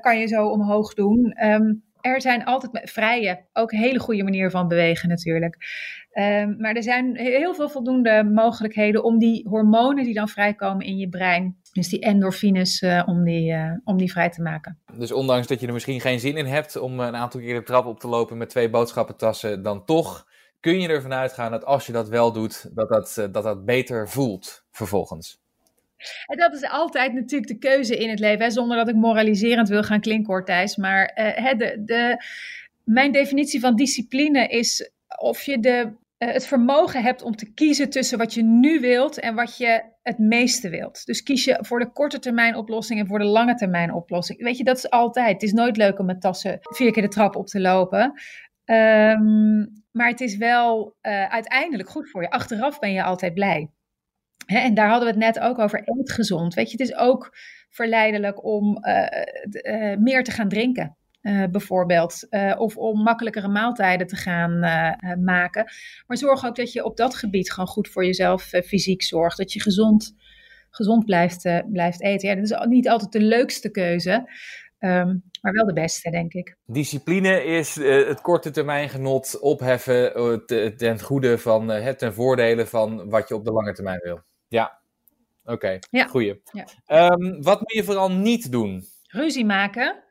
kan 0.01 0.19
je 0.19 0.27
zo 0.27 0.49
omhoog 0.49 0.95
doen. 0.95 1.45
Um, 1.45 1.83
er 2.01 2.21
zijn 2.21 2.45
altijd 2.45 2.91
vrije, 2.91 3.47
ook 3.53 3.73
hele 3.73 3.99
goede 3.99 4.23
manier 4.23 4.51
van 4.51 4.69
bewegen 4.69 5.09
natuurlijk. 5.09 5.57
Um, 6.19 6.57
maar 6.59 6.75
er 6.75 6.83
zijn 6.83 7.17
heel 7.17 7.55
veel 7.55 7.69
voldoende 7.69 8.31
mogelijkheden 8.35 9.05
om 9.05 9.19
die 9.19 9.49
hormonen 9.49 10.05
die 10.05 10.15
dan 10.15 10.29
vrijkomen 10.29 10.87
in 10.87 10.97
je 10.97 11.09
brein, 11.09 11.57
dus 11.73 11.89
die 11.89 12.01
endorfines, 12.01 12.83
uh, 12.83 13.03
om, 13.07 13.25
die, 13.25 13.53
uh, 13.53 13.73
om 13.85 13.97
die 13.97 14.11
vrij 14.11 14.31
te 14.31 14.43
maken. 14.43 14.79
Dus 14.93 15.13
ondanks 15.13 15.47
dat 15.47 15.61
je 15.61 15.67
er 15.67 15.73
misschien 15.73 16.01
geen 16.01 16.21
zin 16.21 16.37
in 16.37 16.47
hebt 16.47 16.77
om 16.77 17.01
een 17.01 17.17
aantal 17.17 17.41
keer 17.41 17.55
de 17.55 17.63
trap 17.63 17.87
op 17.87 18.01
te 18.01 18.09
lopen 18.09 18.37
met 18.37 18.49
twee 18.49 18.71
boodschappentassen, 18.71 19.63
dan 19.63 19.85
toch 19.85 20.27
kun 20.61 20.81
je 20.81 20.89
ervan 20.89 21.13
uitgaan 21.13 21.51
dat 21.51 21.65
als 21.65 21.87
je 21.87 21.93
dat 21.93 22.09
wel 22.09 22.33
doet, 22.33 22.71
dat 22.75 22.89
dat, 22.89 23.17
uh, 23.19 23.25
dat, 23.33 23.45
dat 23.45 23.65
beter 23.65 24.09
voelt 24.09 24.65
vervolgens. 24.71 25.41
En 26.27 26.37
dat 26.37 26.55
is 26.55 26.69
altijd 26.71 27.13
natuurlijk 27.13 27.51
de 27.51 27.59
keuze 27.59 27.97
in 27.97 28.11
het 28.11 28.19
leven, 28.19 28.45
hè, 28.45 28.51
zonder 28.51 28.77
dat 28.77 28.89
ik 28.89 28.95
moraliserend 28.95 29.69
wil 29.69 29.83
gaan 29.83 30.01
klinken, 30.01 30.33
hoor, 30.33 30.45
Thijs. 30.45 30.77
Maar 30.77 31.35
uh, 31.39 31.59
de, 31.59 31.83
de, 31.85 32.25
mijn 32.85 33.13
definitie 33.13 33.61
van 33.61 33.77
discipline 33.77 34.47
is 34.47 34.91
of 35.19 35.43
je 35.43 35.61
de, 35.61 35.93
uh, 36.19 36.33
het 36.33 36.47
vermogen 36.47 37.03
hebt 37.03 37.23
om 37.23 37.37
te 37.37 37.53
kiezen 37.53 37.91
tussen 37.91 38.19
wat 38.19 38.35
je 38.35 38.43
nu 38.43 38.81
wilt 38.81 39.19
en 39.19 39.35
wat 39.35 39.57
je 39.57 39.83
het 40.03 40.19
meeste 40.19 40.69
wilt. 40.69 41.07
Dus 41.07 41.23
kies 41.23 41.45
je 41.45 41.59
voor 41.61 41.79
de 41.79 41.93
korte 41.93 42.19
termijn 42.19 42.57
oplossing 42.57 43.01
en 43.01 43.07
voor 43.07 43.19
de 43.19 43.25
lange 43.25 43.55
termijn 43.55 43.93
oplossing. 43.93 44.43
Weet 44.43 44.57
je, 44.57 44.65
dat 44.65 44.77
is 44.77 44.91
altijd. 44.91 45.33
Het 45.33 45.43
is 45.43 45.53
nooit 45.53 45.77
leuk 45.77 45.99
om 45.99 46.07
met 46.07 46.21
tassen 46.21 46.59
vier 46.61 46.93
keer 46.93 47.03
de 47.03 47.09
trap 47.09 47.37
op 47.37 47.47
te 47.47 47.61
lopen. 47.61 48.13
Um, 48.65 49.83
maar 49.91 50.09
het 50.09 50.21
is 50.21 50.37
wel 50.37 50.97
uh, 51.03 51.25
uiteindelijk 51.25 51.89
goed 51.89 52.11
voor 52.11 52.23
je. 52.23 52.31
Achteraf 52.31 52.79
ben 52.79 52.93
je 52.93 53.03
altijd 53.03 53.35
blij 53.35 53.71
en 54.59 54.75
daar 54.75 54.89
hadden 54.89 55.09
we 55.09 55.15
het 55.15 55.35
net 55.35 55.45
ook 55.45 55.59
over, 55.59 55.83
eet 55.85 56.13
gezond. 56.13 56.55
Weet 56.55 56.71
je, 56.71 56.77
het 56.77 56.89
is 56.89 56.97
ook 56.97 57.37
verleidelijk 57.69 58.45
om 58.45 58.79
uh, 58.87 59.07
uh, 59.75 59.97
meer 59.97 60.25
te 60.25 60.31
gaan 60.31 60.49
drinken. 60.49 60.95
Uh, 61.23 61.45
bijvoorbeeld. 61.51 62.27
of 62.59 62.77
om 62.77 63.03
makkelijkere 63.03 63.49
maaltijden 63.49 64.07
te 64.07 64.17
gaan 64.17 64.59
maken. 65.25 65.65
Maar 66.07 66.17
zorg 66.17 66.47
ook 66.47 66.57
dat 66.57 66.73
je 66.73 66.85
op 66.85 66.97
dat 66.97 67.15
gebied 67.15 67.53
gewoon 67.53 67.69
goed 67.69 67.89
voor 67.89 68.05
jezelf 68.05 68.43
fysiek 68.43 69.03
zorgt. 69.03 69.39
Dat 69.39 69.53
je 69.53 69.61
gezond, 69.61 70.15
gezond 70.71 71.05
blijft, 71.05 71.63
blijft 71.73 72.03
eten. 72.03 72.29
Ja, 72.29 72.35
dat 72.35 72.45
is 72.45 72.67
niet 72.69 72.89
altijd 72.89 73.13
de 73.13 73.21
leukste 73.21 73.71
keuze. 73.71 74.31
Um, 74.79 75.23
maar 75.41 75.53
wel 75.53 75.67
de 75.67 75.73
beste, 75.73 76.11
denk 76.11 76.33
ik. 76.33 76.57
Discipline 76.67 77.45
is 77.45 77.75
het 77.75 78.21
korte 78.21 78.51
termijn 78.51 78.89
genot 78.89 79.41
opheffen 79.41 80.13
ten 80.77 81.01
goede 81.01 81.39
van 81.39 81.69
het 81.69 81.99
ten 81.99 82.15
voordele 82.15 82.67
van 82.67 83.11
wat 83.11 83.29
je 83.29 83.35
op 83.35 83.45
de 83.45 83.53
lange 83.53 83.73
termijn 83.73 84.01
wil. 84.03 84.21
Ja, 84.51 84.81
oké. 85.43 85.53
Okay. 85.53 85.79
Ja. 85.91 86.07
Goeie. 86.07 86.43
Ja. 86.53 87.11
Um, 87.11 87.43
wat 87.43 87.61
moet 87.61 87.73
je 87.73 87.85
vooral 87.85 88.11
niet 88.11 88.53
doen? 88.53 88.85
Ruzie 89.07 89.45
maken. 89.45 90.03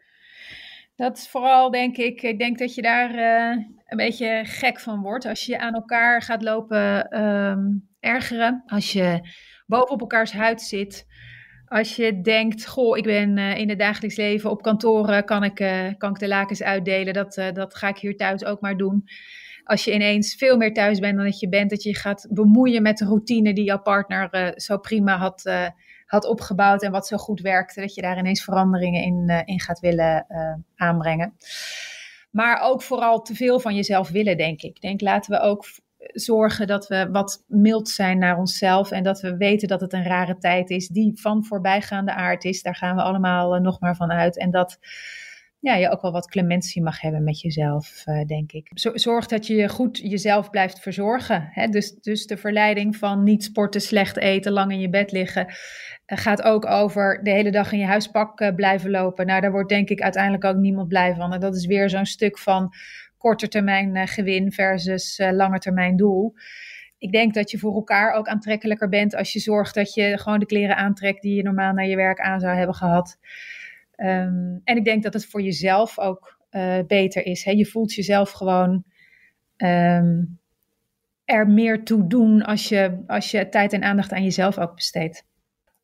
Dat 0.96 1.18
is 1.18 1.30
vooral, 1.30 1.72
denk 1.72 1.98
ik, 1.98 2.22
ik 2.22 2.40
denk 2.40 2.58
dat 2.58 2.76
je 2.76 2.82
daar 2.82 3.16
uh, 3.16 3.66
een 3.86 3.98
beetje 3.98 4.42
gek 4.46 4.80
van 4.80 5.02
wordt. 5.02 5.26
Als 5.26 5.46
je 5.46 5.60
aan 5.60 5.74
elkaar 5.74 6.22
gaat 6.22 6.42
lopen 6.42 7.22
um, 7.24 7.90
ergeren. 8.00 8.64
Als 8.66 8.94
je 8.94 9.30
boven 9.66 9.90
op 9.90 10.02
elkaars 10.02 10.32
huid 10.32 10.62
zit. 10.62 11.08
Als 11.70 11.96
je 11.96 12.22
denkt, 12.22 12.68
goh, 12.68 12.98
ik 12.98 13.04
ben 13.04 13.38
uh, 13.38 13.58
in 13.58 13.70
het 13.70 13.80
dagelijks 13.80 14.16
leven 14.16 14.50
op 14.50 14.62
kantoor, 14.62 15.24
kan, 15.24 15.44
ik, 15.44 15.60
uh, 15.60 15.88
kan 15.98 16.10
ik 16.10 16.20
de 16.20 16.28
lakens 16.28 16.64
uitdelen. 16.64 17.14
Dat, 17.14 17.38
uh, 17.38 17.52
dat 17.52 17.76
ga 17.76 17.88
ik 17.88 17.98
hier 17.98 18.18
thuis 18.18 18.46
ook 18.46 18.62
maar 18.62 18.78
doen. 18.78 19.04
Als 19.64 19.84
je 19.84 19.94
ineens 19.94 20.36
veel 20.36 20.58
meer 20.58 20.74
thuis 20.74 21.00
bent 21.00 21.16
dan 21.16 21.26
dat 21.26 21.40
je 21.40 21.50
bent, 21.50 21.70
dat 21.70 21.84
je 21.84 21.96
gaat 21.96 22.28
bemoeien 22.30 22.82
met 22.82 22.98
de 22.98 23.06
routine 23.06 23.54
die 23.54 23.64
jouw 23.64 23.82
partner 23.82 24.54
zo 24.56 24.78
prima 24.78 25.18
had, 25.18 25.52
had 26.06 26.26
opgebouwd 26.26 26.84
en 26.84 26.92
wat 26.92 27.08
zo 27.08 27.18
goed 27.18 27.42
werkte, 27.42 27.82
dat 27.82 27.94
je 27.94 28.02
daar 28.02 28.18
ineens 28.18 28.44
veranderingen 28.44 29.04
in, 29.04 29.44
in 29.46 29.60
gaat 29.60 29.80
willen 29.80 30.26
aanbrengen. 30.76 31.34
Maar 32.32 32.62
ook 32.62 32.82
vooral 32.82 33.22
te 33.22 33.36
veel 33.36 33.60
van 33.60 33.76
jezelf 33.76 34.10
willen, 34.10 34.38
denk. 34.38 34.62
Ik 34.62 34.82
denk, 34.82 35.02
laten 35.02 35.32
we 35.32 35.40
ook 35.40 35.66
zorgen 36.14 36.68
dat 36.68 36.88
we 36.88 37.10
wat 37.12 37.44
mild 37.48 37.90
zijn 37.90 38.18
naar 38.18 38.38
onszelf 38.38 38.92
en 38.92 39.04
dat 39.04 39.22
we 39.22 39.38
weten 39.38 39.68
dat 39.68 39.82
het 39.82 39.94
een 39.94 40.04
rare 40.04 40.38
tijd 40.38 40.70
is 40.70 40.88
die 40.88 41.20
van 41.20 41.46
voorbijgaande 41.46 42.14
aard 42.14 42.44
is. 42.44 42.62
Daar 42.62 42.76
gaan 42.76 42.96
we 42.96 43.02
allemaal 43.02 43.56
uh, 43.56 43.62
nog 43.62 43.80
maar 43.80 43.96
van 43.96 44.12
uit. 44.12 44.38
En 44.38 44.52
dat 44.52 44.80
ja, 45.60 45.76
je 45.76 45.90
ook 45.90 46.02
wel 46.02 46.12
wat 46.12 46.30
clementie 46.30 46.82
mag 46.82 47.02
hebben 47.02 47.24
met 47.24 47.42
jezelf, 47.42 48.04
uh, 48.06 48.26
denk 48.26 48.52
ik. 48.52 48.72
Zorg 48.94 49.26
dat 49.26 49.48
je 49.48 49.70
goed 49.70 49.98
jezelf 49.98 50.50
blijft 50.50 50.80
verzorgen. 50.80 51.50
Hè? 51.52 51.68
Dus, 51.68 51.96
dus 51.96 52.26
de 52.26 52.38
verleiding 52.38 52.96
van 52.96 53.24
niet 53.24 53.44
sporten, 53.44 53.82
slecht 53.82 54.18
eten, 54.18 54.52
lang 54.52 54.72
in 54.72 54.80
je 54.80 54.90
bed 54.90 55.12
liggen, 55.12 55.46
uh, 55.48 55.54
gaat 56.06 56.42
ook 56.42 56.66
over 56.66 57.24
de 57.24 57.32
hele 57.32 57.52
dag 57.52 57.72
in 57.72 57.80
je 57.80 57.86
huispak 57.86 58.56
blijven 58.56 58.90
lopen. 58.90 59.26
Nou, 59.26 59.42
daar 59.42 59.52
wordt 59.52 59.70
denk 59.70 59.90
ik 59.90 60.02
uiteindelijk 60.02 60.44
ook 60.44 60.56
niemand 60.56 60.88
blij 60.88 61.16
van. 61.16 61.34
En 61.34 61.40
dat 61.40 61.56
is 61.56 61.66
weer 61.66 61.90
zo'n 61.90 62.06
stuk 62.06 62.38
van 62.38 62.74
korte 63.20 63.48
termijn 63.48 63.96
uh, 63.96 64.02
gewin 64.06 64.52
versus 64.52 65.20
uh, 65.20 65.32
lange 65.32 65.60
termijn 65.60 65.96
doel. 65.96 66.34
Ik 66.98 67.12
denk 67.12 67.34
dat 67.34 67.52
je 67.52 67.58
voor 67.58 67.74
elkaar 67.74 68.14
ook 68.14 68.28
aantrekkelijker 68.28 68.90
bent 68.90 69.16
als 69.16 69.34
je 69.34 69.40
zorgt 69.40 69.76
dat 69.76 69.94
je 69.94 70.18
gewoon 70.18 70.40
de 70.40 70.46
kleren 70.46 70.76
aantrekt 70.76 71.22
die 71.22 71.36
je 71.36 71.44
normaal 71.44 71.74
naar 71.74 71.88
je 71.88 71.96
werk 71.96 72.20
aan 72.20 72.40
zou 72.40 72.58
hebben 72.58 72.76
gehad. 72.76 73.18
Um, 73.98 74.62
en 74.64 74.78
ik 74.78 74.84
denk 74.86 75.04
dat 75.04 75.14
het 75.14 75.26
voor 75.26 75.42
jezelf 75.42 76.00
ook 76.00 76.40
uh, 76.52 76.80
beter 76.88 77.26
is. 77.26 77.44
Hè? 77.44 77.52
Je 77.52 77.66
voelt 77.66 77.94
jezelf 77.94 78.32
gewoon 78.32 78.84
um, 79.58 80.40
er 81.26 81.48
meer 81.48 81.84
toe 81.84 82.08
doen 82.08 82.42
als 82.42 82.70
je, 82.70 83.04
als 83.08 83.32
je 83.32 83.50
tijd 83.50 83.74
en 83.74 83.84
aandacht 83.84 84.12
aan 84.12 84.24
jezelf 84.24 84.58
ook 84.58 84.76
besteedt. 84.76 85.28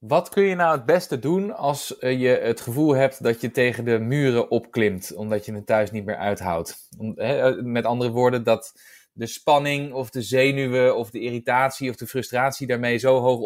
Wat 0.07 0.29
kun 0.29 0.43
je 0.43 0.55
nou 0.55 0.75
het 0.75 0.85
beste 0.85 1.19
doen 1.19 1.55
als 1.55 1.95
uh, 2.00 2.19
je 2.19 2.27
het 2.27 2.62
gevoel 2.62 2.95
hebt 2.95 3.24
dat 3.24 3.41
je 3.41 3.51
tegen 3.51 3.85
de 3.85 4.00
muren 4.00 4.51
opklimt, 4.51 5.15
omdat 5.15 5.45
je 5.45 5.53
het 5.53 5.65
thuis 5.65 5.91
niet 5.91 6.05
meer 6.05 6.17
uithoudt? 6.17 6.89
Hè, 7.15 7.62
met 7.63 7.85
andere 7.85 8.12
woorden, 8.12 8.43
dat 8.43 8.74
de 9.13 9.27
spanning 9.27 9.93
of 9.93 10.09
de 10.09 10.21
zenuwen 10.21 10.97
of 10.97 11.09
de 11.09 11.19
irritatie 11.19 11.89
of 11.89 11.95
de 11.95 12.07
frustratie 12.07 12.67
daarmee 12.67 12.97
zo 12.97 13.19
hoog 13.19 13.39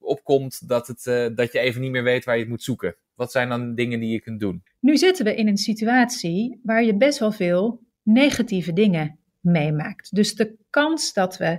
opkomt 0.00 0.68
dat, 0.68 0.86
het, 0.86 1.06
uh, 1.06 1.26
dat 1.34 1.52
je 1.52 1.58
even 1.58 1.80
niet 1.80 1.90
meer 1.90 2.02
weet 2.02 2.24
waar 2.24 2.34
je 2.34 2.40
het 2.40 2.50
moet 2.50 2.62
zoeken. 2.62 2.96
Wat 3.14 3.32
zijn 3.32 3.48
dan 3.48 3.74
dingen 3.74 4.00
die 4.00 4.10
je 4.10 4.20
kunt 4.20 4.40
doen? 4.40 4.62
Nu 4.80 4.96
zitten 4.96 5.24
we 5.24 5.34
in 5.34 5.48
een 5.48 5.56
situatie 5.56 6.60
waar 6.62 6.84
je 6.84 6.96
best 6.96 7.18
wel 7.18 7.32
veel 7.32 7.80
negatieve 8.02 8.72
dingen 8.72 9.18
meemaakt. 9.40 10.14
Dus 10.14 10.34
de 10.34 10.56
kans 10.70 11.12
dat 11.12 11.36
we 11.36 11.58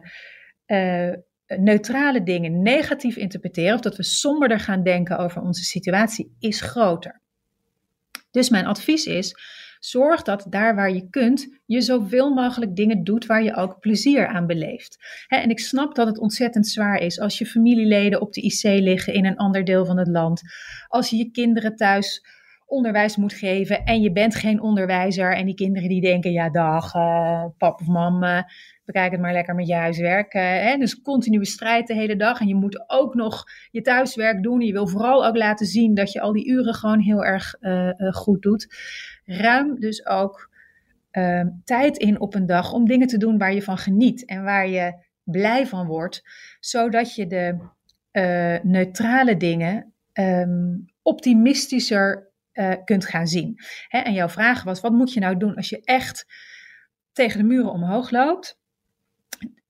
neutrale 1.47 2.23
dingen 2.23 2.61
negatief 2.61 3.15
interpreteren 3.15 3.75
of 3.75 3.81
dat 3.81 3.95
we 3.95 4.03
somberder 4.03 4.59
gaan 4.59 4.83
denken 4.83 5.17
over 5.17 5.41
onze 5.41 5.63
situatie 5.63 6.35
is 6.39 6.61
groter. 6.61 7.21
Dus 8.31 8.49
mijn 8.49 8.65
advies 8.65 9.05
is: 9.05 9.35
zorg 9.79 10.21
dat 10.21 10.45
daar 10.49 10.75
waar 10.75 10.91
je 10.91 11.09
kunt, 11.09 11.59
je 11.65 11.81
zoveel 11.81 12.33
mogelijk 12.33 12.75
dingen 12.75 13.03
doet 13.03 13.25
waar 13.25 13.43
je 13.43 13.55
ook 13.55 13.79
plezier 13.79 14.27
aan 14.27 14.47
beleeft. 14.47 14.97
en 15.27 15.49
ik 15.49 15.59
snap 15.59 15.95
dat 15.95 16.07
het 16.07 16.19
ontzettend 16.19 16.67
zwaar 16.67 16.97
is 16.97 17.19
als 17.19 17.37
je 17.37 17.45
familieleden 17.45 18.21
op 18.21 18.33
de 18.33 18.41
IC 18.41 18.63
liggen 18.63 19.13
in 19.13 19.25
een 19.25 19.37
ander 19.37 19.63
deel 19.63 19.85
van 19.85 19.97
het 19.97 20.07
land, 20.07 20.41
als 20.87 21.09
je 21.09 21.17
je 21.17 21.31
kinderen 21.31 21.75
thuis 21.75 22.23
onderwijs 22.65 23.15
moet 23.15 23.33
geven 23.33 23.83
en 23.83 24.01
je 24.01 24.11
bent 24.11 24.35
geen 24.35 24.61
onderwijzer 24.61 25.35
en 25.35 25.45
die 25.45 25.55
kinderen 25.55 25.89
die 25.89 26.01
denken, 26.01 26.31
ja 26.31 26.49
dag, 26.49 26.93
uh, 26.95 27.45
pap 27.57 27.79
of 27.79 27.87
mam, 27.87 28.23
uh, 28.23 28.41
bekijk 28.85 29.11
het 29.11 29.21
maar 29.21 29.33
lekker 29.33 29.55
met 29.55 29.67
je 29.67 29.75
huiswerk. 29.75 30.33
Uh, 30.33 30.41
hè? 30.41 30.77
Dus 30.77 31.01
continue 31.01 31.45
strijd 31.45 31.87
de 31.87 31.93
hele 31.93 32.15
dag 32.15 32.39
en 32.39 32.47
je 32.47 32.55
moet 32.55 32.89
ook 32.89 33.13
nog 33.13 33.43
je 33.71 33.81
thuiswerk 33.81 34.43
doen. 34.43 34.61
Je 34.61 34.71
wil 34.71 34.87
vooral 34.87 35.25
ook 35.25 35.35
laten 35.35 35.65
zien 35.65 35.93
dat 35.93 36.11
je 36.11 36.21
al 36.21 36.33
die 36.33 36.47
uren 36.47 36.73
gewoon 36.73 36.99
heel 36.99 37.25
erg 37.25 37.55
goed 38.11 38.41
doet. 38.41 38.75
Ruim 39.25 39.79
dus 39.79 40.05
ook 40.05 40.49
ehm, 41.11 41.47
tijd 41.63 41.97
in 41.97 42.19
op 42.19 42.35
een 42.35 42.45
dag 42.45 42.73
om 42.73 42.87
dingen 42.87 43.07
te 43.07 43.17
doen 43.17 43.37
waar 43.37 43.53
je 43.53 43.61
van 43.61 43.77
geniet 43.77 44.25
en 44.25 44.43
waar 44.43 44.67
je 44.67 44.93
blij 45.23 45.67
van 45.67 45.87
wordt, 45.87 46.23
zodat 46.59 47.15
je 47.15 47.27
de 47.27 47.57
neutrale 48.63 49.37
dingen 49.37 49.93
um, 50.13 50.85
optimistischer 51.01 52.31
kunt 52.83 53.05
gaan 53.05 53.27
zien. 53.27 53.59
Hè, 53.87 53.99
en 53.99 54.13
jouw 54.13 54.29
vraag 54.29 54.63
was: 54.63 54.81
wat 54.81 54.91
moet 54.91 55.13
je 55.13 55.19
nou 55.19 55.37
doen 55.37 55.55
als 55.55 55.69
je 55.69 55.81
echt 55.83 56.25
tegen 57.13 57.39
de 57.39 57.45
muren 57.45 57.71
omhoog 57.71 58.11
loopt? 58.11 58.59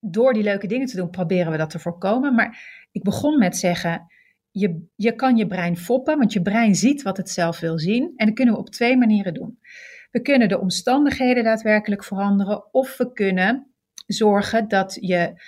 Door 0.00 0.32
die 0.32 0.42
leuke 0.42 0.66
dingen 0.66 0.86
te 0.86 0.96
doen, 0.96 1.10
proberen 1.10 1.52
we 1.52 1.58
dat 1.58 1.70
te 1.70 1.78
voorkomen. 1.78 2.34
Maar 2.34 2.58
ik 2.92 3.02
begon 3.02 3.38
met 3.38 3.56
zeggen: 3.56 4.06
je, 4.50 4.86
je 4.96 5.14
kan 5.14 5.36
je 5.36 5.46
brein 5.46 5.76
foppen, 5.76 6.18
want 6.18 6.32
je 6.32 6.42
brein 6.42 6.74
ziet 6.74 7.02
wat 7.02 7.16
het 7.16 7.30
zelf 7.30 7.60
wil 7.60 7.78
zien. 7.78 8.12
En 8.16 8.26
dat 8.26 8.34
kunnen 8.34 8.54
we 8.54 8.60
op 8.60 8.70
twee 8.70 8.96
manieren 8.96 9.34
doen. 9.34 9.58
We 10.10 10.20
kunnen 10.22 10.48
de 10.48 10.60
omstandigheden 10.60 11.44
daadwerkelijk 11.44 12.04
veranderen, 12.04 12.72
of 12.74 12.96
we 12.96 13.12
kunnen 13.12 13.74
zorgen 14.06 14.68
dat 14.68 14.98
je, 15.00 15.42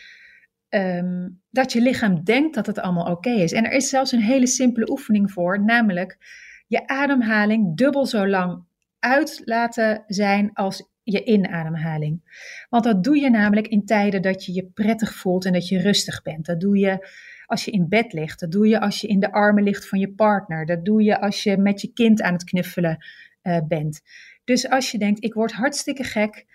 um, 0.68 1.42
dat 1.50 1.72
je 1.72 1.80
lichaam 1.80 2.24
denkt 2.24 2.54
dat 2.54 2.66
het 2.66 2.78
allemaal 2.78 3.10
oké 3.10 3.30
is. 3.30 3.52
En 3.52 3.64
er 3.64 3.72
is 3.72 3.88
zelfs 3.88 4.12
een 4.12 4.20
hele 4.20 4.46
simpele 4.46 4.90
oefening 4.90 5.32
voor, 5.32 5.64
namelijk 5.64 6.18
je 6.66 6.86
ademhaling 6.86 7.76
dubbel 7.76 8.06
zo 8.06 8.26
lang 8.26 8.64
uit 8.98 9.42
laten 9.44 10.04
zijn 10.06 10.50
als 10.52 10.88
je 11.12 11.24
inademhaling. 11.24 12.20
Want 12.68 12.84
dat 12.84 13.04
doe 13.04 13.18
je 13.18 13.30
namelijk 13.30 13.68
in 13.68 13.84
tijden 13.84 14.22
dat 14.22 14.44
je 14.44 14.52
je 14.52 14.64
prettig 14.64 15.14
voelt 15.14 15.44
en 15.44 15.52
dat 15.52 15.68
je 15.68 15.80
rustig 15.80 16.22
bent. 16.22 16.46
Dat 16.46 16.60
doe 16.60 16.78
je 16.78 17.08
als 17.46 17.64
je 17.64 17.70
in 17.70 17.88
bed 17.88 18.12
ligt. 18.12 18.40
Dat 18.40 18.50
doe 18.50 18.68
je 18.68 18.80
als 18.80 19.00
je 19.00 19.06
in 19.06 19.20
de 19.20 19.32
armen 19.32 19.62
ligt 19.62 19.88
van 19.88 19.98
je 19.98 20.12
partner. 20.12 20.66
Dat 20.66 20.84
doe 20.84 21.02
je 21.02 21.20
als 21.20 21.42
je 21.42 21.56
met 21.56 21.80
je 21.80 21.92
kind 21.92 22.22
aan 22.22 22.32
het 22.32 22.44
knuffelen 22.44 23.04
uh, 23.42 23.58
bent. 23.68 24.00
Dus 24.44 24.68
als 24.68 24.90
je 24.90 24.98
denkt, 24.98 25.24
ik 25.24 25.34
word 25.34 25.52
hartstikke 25.52 26.04
gek 26.04 26.46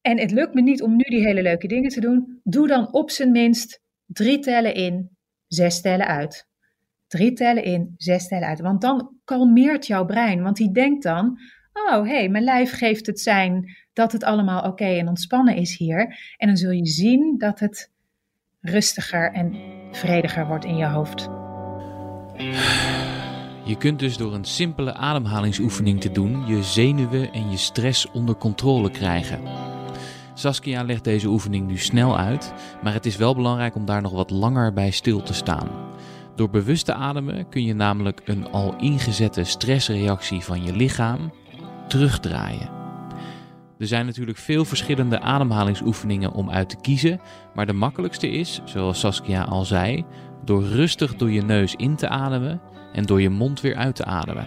en 0.00 0.18
het 0.18 0.30
lukt 0.30 0.54
me 0.54 0.62
niet 0.62 0.82
om 0.82 0.96
nu 0.96 1.04
die 1.04 1.26
hele 1.26 1.42
leuke 1.42 1.66
dingen 1.66 1.90
te 1.90 2.00
doen, 2.00 2.40
doe 2.44 2.66
dan 2.66 2.92
op 2.92 3.10
zijn 3.10 3.30
minst 3.30 3.82
drie 4.06 4.38
tellen 4.38 4.74
in, 4.74 5.16
zes 5.46 5.80
tellen 5.80 6.06
uit. 6.06 6.48
Drie 7.06 7.32
tellen 7.32 7.64
in, 7.64 7.94
zes 7.96 8.28
tellen 8.28 8.48
uit. 8.48 8.60
Want 8.60 8.80
dan 8.80 9.16
kalmeert 9.24 9.86
jouw 9.86 10.04
brein. 10.04 10.42
Want 10.42 10.56
die 10.56 10.72
denkt 10.72 11.02
dan: 11.02 11.38
oh 11.72 12.06
hey, 12.06 12.28
mijn 12.28 12.44
lijf 12.44 12.72
geeft 12.72 13.06
het 13.06 13.20
zijn 13.20 13.76
dat 13.92 14.12
het 14.12 14.24
allemaal 14.24 14.62
oké 14.62 14.84
en 14.84 15.08
ontspannen 15.08 15.56
is 15.56 15.76
hier. 15.76 16.18
En 16.36 16.46
dan 16.46 16.56
zul 16.56 16.70
je 16.70 16.86
zien 16.86 17.38
dat 17.38 17.60
het 17.60 17.90
rustiger 18.60 19.32
en 19.32 19.56
vrediger 19.92 20.46
wordt 20.46 20.64
in 20.64 20.76
je 20.76 20.86
hoofd. 20.86 21.28
Je 23.64 23.76
kunt 23.78 23.98
dus 23.98 24.16
door 24.16 24.34
een 24.34 24.44
simpele 24.44 24.94
ademhalingsoefening 24.94 26.00
te 26.00 26.12
doen 26.12 26.46
je 26.46 26.62
zenuwen 26.62 27.32
en 27.32 27.50
je 27.50 27.56
stress 27.56 28.10
onder 28.10 28.36
controle 28.36 28.90
krijgen. 28.90 29.40
Saskia 30.34 30.82
legt 30.82 31.04
deze 31.04 31.28
oefening 31.28 31.66
nu 31.66 31.78
snel 31.78 32.18
uit, 32.18 32.52
maar 32.82 32.92
het 32.92 33.06
is 33.06 33.16
wel 33.16 33.34
belangrijk 33.34 33.74
om 33.74 33.84
daar 33.84 34.02
nog 34.02 34.12
wat 34.12 34.30
langer 34.30 34.72
bij 34.72 34.90
stil 34.90 35.22
te 35.22 35.34
staan. 35.34 35.68
Door 36.34 36.50
bewust 36.50 36.84
te 36.84 36.94
ademen 36.94 37.48
kun 37.48 37.64
je 37.64 37.74
namelijk 37.74 38.20
een 38.24 38.50
al 38.50 38.76
ingezette 38.76 39.44
stressreactie 39.44 40.40
van 40.40 40.64
je 40.64 40.76
lichaam 40.76 41.32
terugdraaien. 41.90 42.68
Er 43.78 43.86
zijn 43.86 44.06
natuurlijk 44.06 44.38
veel 44.38 44.64
verschillende 44.64 45.20
ademhalingsoefeningen 45.20 46.32
om 46.32 46.50
uit 46.50 46.68
te 46.68 46.76
kiezen, 46.80 47.20
maar 47.54 47.66
de 47.66 47.72
makkelijkste 47.72 48.28
is, 48.30 48.60
zoals 48.64 49.00
Saskia 49.00 49.42
al 49.42 49.64
zei, 49.64 50.04
door 50.44 50.64
rustig 50.64 51.14
door 51.14 51.30
je 51.30 51.42
neus 51.42 51.74
in 51.74 51.96
te 51.96 52.08
ademen 52.08 52.60
en 52.92 53.04
door 53.04 53.20
je 53.20 53.30
mond 53.30 53.60
weer 53.60 53.76
uit 53.76 53.96
te 53.96 54.04
ademen. 54.04 54.46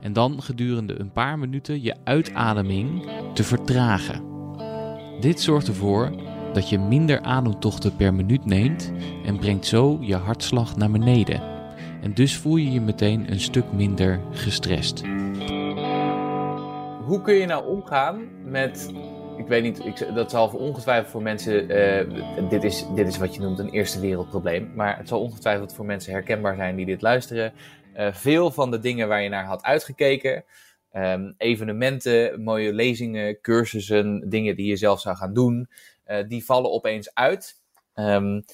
En 0.00 0.12
dan 0.12 0.42
gedurende 0.42 1.00
een 1.00 1.12
paar 1.12 1.38
minuten 1.38 1.82
je 1.82 1.96
uitademing 2.04 3.06
te 3.32 3.44
vertragen. 3.44 4.22
Dit 5.20 5.40
zorgt 5.40 5.68
ervoor 5.68 6.10
dat 6.52 6.68
je 6.68 6.78
minder 6.78 7.20
ademtochten 7.20 7.96
per 7.96 8.14
minuut 8.14 8.44
neemt 8.44 8.92
en 9.24 9.38
brengt 9.38 9.66
zo 9.66 9.98
je 10.00 10.16
hartslag 10.16 10.76
naar 10.76 10.90
beneden. 10.90 11.42
En 12.02 12.14
dus 12.14 12.36
voel 12.36 12.56
je 12.56 12.70
je 12.70 12.80
meteen 12.80 13.32
een 13.32 13.40
stuk 13.40 13.72
minder 13.72 14.20
gestrest. 14.32 15.02
Hoe 17.04 17.20
kun 17.20 17.34
je 17.34 17.46
nou 17.46 17.66
omgaan 17.66 18.28
met 18.50 18.92
ik 19.36 19.46
weet 19.46 19.62
niet, 19.62 19.84
ik, 19.84 20.14
dat 20.14 20.30
zal 20.30 20.48
ongetwijfeld 20.48 21.10
voor 21.10 21.22
mensen, 21.22 21.70
uh, 21.70 22.48
dit, 22.48 22.64
is, 22.64 22.86
dit 22.94 23.06
is 23.06 23.18
wat 23.18 23.34
je 23.34 23.40
noemt 23.40 23.58
een 23.58 23.70
eerste 23.70 24.00
wereldprobleem, 24.00 24.72
maar 24.74 24.96
het 24.96 25.08
zal 25.08 25.20
ongetwijfeld 25.20 25.74
voor 25.74 25.84
mensen 25.84 26.12
herkenbaar 26.12 26.56
zijn 26.56 26.76
die 26.76 26.86
dit 26.86 27.02
luisteren. 27.02 27.52
Uh, 27.96 28.12
veel 28.12 28.50
van 28.50 28.70
de 28.70 28.78
dingen 28.78 29.08
waar 29.08 29.22
je 29.22 29.28
naar 29.28 29.44
had 29.44 29.62
uitgekeken, 29.62 30.44
um, 30.92 31.34
evenementen, 31.36 32.42
mooie 32.42 32.72
lezingen, 32.72 33.40
cursussen, 33.40 34.28
dingen 34.28 34.56
die 34.56 34.66
je 34.66 34.76
zelf 34.76 35.00
zou 35.00 35.16
gaan 35.16 35.34
doen, 35.34 35.68
uh, 36.06 36.16
die 36.28 36.44
vallen 36.44 36.72
opeens 36.72 37.14
uit. 37.14 37.60
Um, 37.94 38.44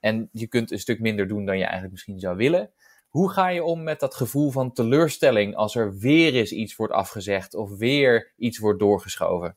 en 0.00 0.28
je 0.32 0.46
kunt 0.46 0.70
een 0.70 0.78
stuk 0.78 1.00
minder 1.00 1.28
doen 1.28 1.44
dan 1.44 1.56
je 1.56 1.62
eigenlijk 1.62 1.92
misschien 1.92 2.20
zou 2.20 2.36
willen. 2.36 2.70
Hoe 3.08 3.30
ga 3.30 3.48
je 3.48 3.64
om 3.64 3.82
met 3.82 4.00
dat 4.00 4.14
gevoel 4.14 4.50
van 4.50 4.72
teleurstelling 4.72 5.54
als 5.54 5.74
er 5.74 5.98
weer 5.98 6.34
eens 6.34 6.52
iets 6.52 6.76
wordt 6.76 6.92
afgezegd 6.92 7.54
of 7.54 7.76
weer 7.76 8.32
iets 8.36 8.58
wordt 8.58 8.78
doorgeschoven? 8.78 9.56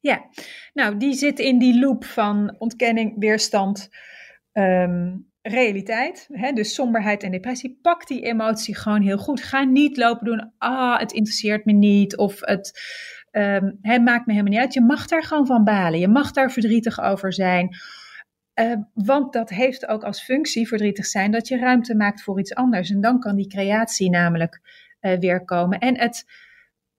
Ja, 0.00 0.28
nou, 0.72 0.96
die 0.96 1.14
zit 1.14 1.38
in 1.38 1.58
die 1.58 1.78
loop 1.78 2.04
van 2.04 2.56
ontkenning, 2.58 3.14
weerstand, 3.18 3.88
ehm, 4.52 5.16
realiteit. 5.42 6.28
Hè? 6.32 6.52
Dus 6.52 6.74
somberheid 6.74 7.22
en 7.22 7.30
depressie. 7.30 7.78
Pak 7.82 8.06
die 8.06 8.22
emotie 8.22 8.76
gewoon 8.76 9.02
heel 9.02 9.18
goed. 9.18 9.42
Ga 9.42 9.64
niet 9.64 9.96
lopen 9.96 10.24
doen, 10.24 10.52
ah, 10.58 10.98
het 10.98 11.12
interesseert 11.12 11.64
me 11.64 11.72
niet 11.72 12.16
of 12.16 12.40
het 12.40 12.80
um, 13.32 13.78
maakt 13.82 14.26
me 14.26 14.32
helemaal 14.32 14.52
niet 14.52 14.60
uit. 14.60 14.74
Je 14.74 14.80
mag 14.80 15.06
daar 15.06 15.22
gewoon 15.22 15.46
van 15.46 15.64
balen. 15.64 16.00
Je 16.00 16.08
mag 16.08 16.30
daar 16.30 16.50
verdrietig 16.50 17.00
over 17.00 17.32
zijn. 17.32 17.76
Uh, 18.60 18.72
want 18.94 19.32
dat 19.32 19.50
heeft 19.50 19.86
ook 19.86 20.02
als 20.02 20.22
functie 20.22 20.68
verdrietig 20.68 21.06
zijn 21.06 21.30
dat 21.30 21.48
je 21.48 21.58
ruimte 21.58 21.94
maakt 21.96 22.22
voor 22.22 22.40
iets 22.40 22.54
anders. 22.54 22.90
En 22.90 23.00
dan 23.00 23.20
kan 23.20 23.36
die 23.36 23.48
creatie 23.48 24.10
namelijk 24.10 24.60
uh, 25.00 25.18
weer 25.18 25.44
komen. 25.44 25.78
En 25.78 25.98
het 25.98 26.24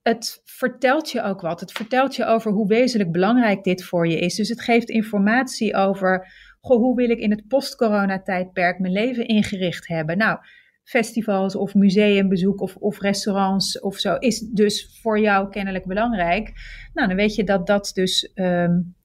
het 0.01 0.41
vertelt 0.45 1.11
je 1.11 1.21
ook 1.21 1.41
wat. 1.41 1.59
Het 1.59 1.71
vertelt 1.71 2.15
je 2.15 2.25
over 2.25 2.51
hoe 2.51 2.67
wezenlijk 2.67 3.11
belangrijk 3.11 3.63
dit 3.63 3.83
voor 3.83 4.07
je 4.07 4.19
is. 4.19 4.35
Dus 4.35 4.49
het 4.49 4.61
geeft 4.61 4.89
informatie 4.89 5.75
over, 5.75 6.27
hoe 6.59 6.95
wil 6.95 7.09
ik 7.09 7.19
in 7.19 7.31
het 7.31 7.47
post-corona-tijdperk 7.47 8.79
mijn 8.79 8.93
leven 8.93 9.27
ingericht 9.27 9.87
hebben? 9.87 10.17
Nou, 10.17 10.39
festivals 10.83 11.55
of 11.55 11.73
museumbezoek 11.73 12.61
of, 12.61 12.75
of 12.75 12.99
restaurants 12.99 13.79
of 13.79 13.97
zo 13.97 14.15
is 14.15 14.39
dus 14.39 14.99
voor 15.01 15.19
jou 15.19 15.49
kennelijk 15.49 15.85
belangrijk. 15.85 16.51
Nou, 16.93 17.07
dan 17.07 17.17
weet 17.17 17.35
je 17.35 17.43
dat 17.43 17.67
dat 17.67 17.91
dus 17.93 18.31
um, 18.35 18.95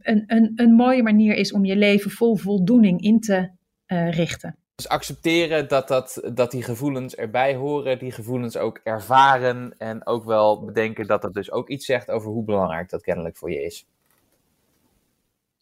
een, 0.00 0.24
een, 0.26 0.52
een 0.56 0.72
mooie 0.72 1.02
manier 1.02 1.34
is 1.34 1.52
om 1.52 1.64
je 1.64 1.76
leven 1.76 2.10
vol 2.10 2.36
voldoening 2.36 3.00
in 3.00 3.20
te 3.20 3.50
uh, 3.86 4.10
richten. 4.10 4.56
Dus 4.74 4.88
accepteren 4.88 5.68
dat, 5.68 5.88
dat, 5.88 6.30
dat 6.34 6.50
die 6.50 6.62
gevoelens 6.62 7.14
erbij 7.14 7.54
horen, 7.54 7.98
die 7.98 8.12
gevoelens 8.12 8.56
ook 8.56 8.80
ervaren 8.84 9.74
en 9.78 10.06
ook 10.06 10.24
wel 10.24 10.64
bedenken 10.64 11.06
dat 11.06 11.22
dat 11.22 11.34
dus 11.34 11.50
ook 11.50 11.68
iets 11.68 11.86
zegt 11.86 12.10
over 12.10 12.30
hoe 12.30 12.44
belangrijk 12.44 12.90
dat 12.90 13.02
kennelijk 13.02 13.36
voor 13.36 13.50
je 13.50 13.62
is. 13.62 13.86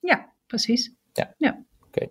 Ja, 0.00 0.32
precies. 0.46 0.92
Ja, 1.12 1.34
ja. 1.38 1.64
oké. 1.86 2.08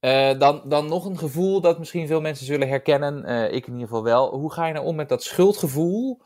Eh, 0.00 0.38
dan, 0.38 0.62
dan 0.64 0.86
nog 0.86 1.04
een 1.04 1.18
gevoel 1.18 1.60
dat 1.60 1.78
misschien 1.78 2.06
veel 2.06 2.20
mensen 2.20 2.46
zullen 2.46 2.68
herkennen, 2.68 3.30
uh, 3.30 3.52
ik 3.52 3.66
in 3.66 3.72
ieder 3.72 3.88
geval 3.88 4.02
wel. 4.02 4.38
Hoe 4.38 4.52
ga 4.52 4.66
je 4.66 4.72
nou 4.72 4.86
om 4.86 4.96
met 4.96 5.08
dat 5.08 5.22
schuldgevoel? 5.22 6.20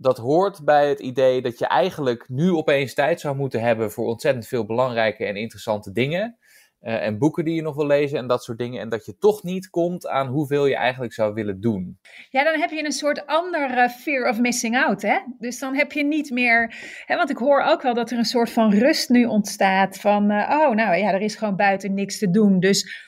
Dat 0.00 0.18
hoort 0.18 0.64
bij 0.64 0.88
het 0.88 1.00
idee 1.00 1.42
dat 1.42 1.58
je 1.58 1.66
eigenlijk 1.66 2.28
nu 2.28 2.50
opeens 2.50 2.94
tijd 2.94 3.20
zou 3.20 3.36
moeten 3.36 3.60
hebben 3.60 3.90
voor 3.90 4.06
ontzettend 4.06 4.46
veel 4.46 4.66
belangrijke 4.66 5.24
en 5.24 5.36
interessante 5.36 5.92
dingen. 5.92 6.38
Uh, 6.82 7.06
en 7.06 7.18
boeken 7.18 7.44
die 7.44 7.54
je 7.54 7.62
nog 7.62 7.74
wil 7.74 7.86
lezen 7.86 8.18
en 8.18 8.26
dat 8.26 8.44
soort 8.44 8.58
dingen. 8.58 8.80
En 8.80 8.88
dat 8.88 9.04
je 9.04 9.18
toch 9.18 9.42
niet 9.42 9.70
komt 9.70 10.06
aan 10.06 10.26
hoeveel 10.26 10.66
je 10.66 10.76
eigenlijk 10.76 11.12
zou 11.12 11.34
willen 11.34 11.60
doen. 11.60 11.98
Ja, 12.30 12.44
dan 12.44 12.60
heb 12.60 12.70
je 12.70 12.84
een 12.84 12.92
soort 12.92 13.26
andere 13.26 13.88
fear 13.88 14.28
of 14.28 14.40
missing 14.40 14.76
out. 14.76 15.02
Hè? 15.02 15.18
Dus 15.38 15.58
dan 15.58 15.74
heb 15.74 15.92
je 15.92 16.04
niet 16.04 16.30
meer. 16.30 16.74
Hè, 17.04 17.16
want 17.16 17.30
ik 17.30 17.36
hoor 17.36 17.62
ook 17.62 17.82
wel 17.82 17.94
dat 17.94 18.10
er 18.10 18.18
een 18.18 18.24
soort 18.24 18.50
van 18.50 18.72
rust 18.72 19.08
nu 19.08 19.24
ontstaat. 19.24 19.96
Van, 19.96 20.30
uh, 20.30 20.50
oh, 20.50 20.74
nou 20.74 20.96
ja, 20.96 21.12
er 21.12 21.20
is 21.20 21.34
gewoon 21.34 21.56
buiten 21.56 21.94
niks 21.94 22.18
te 22.18 22.30
doen. 22.30 22.60
Dus. 22.60 23.06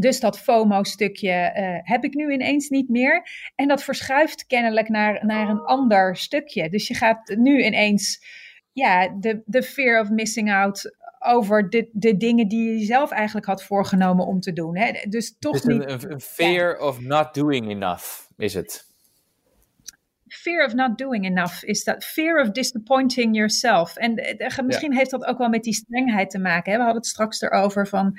Dus 0.00 0.20
dat 0.20 0.38
FOMO-stukje 0.38 1.52
uh, 1.56 1.78
heb 1.82 2.04
ik 2.04 2.14
nu 2.14 2.32
ineens 2.32 2.68
niet 2.68 2.88
meer. 2.88 3.28
En 3.54 3.68
dat 3.68 3.82
verschuift 3.82 4.46
kennelijk 4.46 4.88
naar, 4.88 5.26
naar 5.26 5.48
een 5.48 5.60
ander 5.60 6.16
stukje. 6.16 6.68
Dus 6.68 6.88
je 6.88 6.94
gaat 6.94 7.36
nu 7.36 7.64
ineens 7.64 8.24
ja, 8.72 9.08
de, 9.08 9.42
de 9.46 9.62
fear 9.62 10.00
of 10.00 10.10
missing 10.10 10.52
out 10.52 10.96
over 11.18 11.70
de, 11.70 11.88
de 11.92 12.16
dingen 12.16 12.48
die 12.48 12.78
je 12.78 12.84
zelf 12.84 13.10
eigenlijk 13.10 13.46
had 13.46 13.62
voorgenomen 13.62 14.26
om 14.26 14.40
te 14.40 14.52
doen. 14.52 14.76
Hè? 14.76 14.92
Dus 15.08 15.36
toch 15.38 15.64
niet. 15.64 15.84
Een, 15.84 16.12
een 16.12 16.20
fear 16.20 16.78
of 16.78 17.00
not 17.00 17.34
doing 17.34 17.70
enough 17.70 18.30
is 18.36 18.54
het. 18.54 18.86
Fear 20.28 20.64
of 20.64 20.74
not 20.74 20.98
doing 20.98 21.24
enough 21.24 21.64
is 21.64 21.84
dat. 21.84 22.04
Fear 22.04 22.40
of 22.42 22.50
disappointing 22.50 23.36
yourself. 23.36 23.96
En 23.96 24.14
misschien 24.66 24.94
heeft 24.94 25.10
dat 25.10 25.24
ook 25.24 25.38
wel 25.38 25.48
met 25.48 25.62
die 25.62 25.74
strengheid 25.74 26.30
te 26.30 26.38
maken. 26.38 26.72
Hè? 26.72 26.78
We 26.78 26.84
hadden 26.84 27.02
het 27.02 27.10
straks 27.10 27.40
erover 27.40 27.86
van 27.86 28.18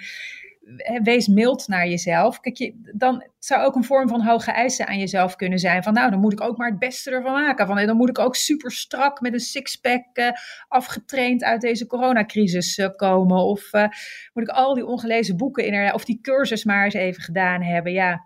wees 1.04 1.28
mild 1.28 1.68
naar 1.68 1.88
jezelf. 1.88 2.40
Kijk, 2.40 2.58
je, 2.58 2.92
dan 2.96 3.28
zou 3.40 3.66
ook 3.66 3.76
een 3.76 3.84
vorm 3.84 4.08
van 4.08 4.22
hoge 4.22 4.52
eisen 4.52 4.88
aan 4.88 5.00
jezelf 5.00 5.36
kunnen 5.36 5.60
zijn. 5.60 5.84
Van 5.84 5.94
nou, 5.94 6.12
dan 6.12 6.20
moet 6.20 6.34
ik 6.34 6.42
ook 6.42 6.58
maar 6.58 6.70
het 6.70 6.80
beste 6.80 7.12
ervan 7.12 7.32
maken. 7.32 7.68
Van, 7.68 7.86
dan 7.86 7.98
moet 7.98 8.10
ik 8.10 8.20
ook 8.20 8.36
super 8.36 8.72
strak 8.72 9.22
met 9.22 9.34
een 9.34 9.40
sixpack 9.40 10.06
uh, 10.14 10.32
afgetraind 10.68 11.44
uit 11.44 11.62
deze 11.62 11.86
coronacrisis 11.86 12.78
uh, 12.78 12.88
komen. 12.96 13.38
Of 13.38 13.74
uh, 13.74 13.88
moet 14.34 14.44
ik 14.44 14.50
al 14.50 14.74
die 14.74 14.86
ongelezen 14.86 15.38
boeken 15.38 15.66
in 15.66 15.94
of 15.94 16.06
die 16.06 16.20
cursus 16.22 16.64
maar 16.64 16.84
eens 16.84 16.94
even 16.94 17.22
gedaan 17.22 17.62
hebben. 17.62 17.92
Ja, 17.92 18.26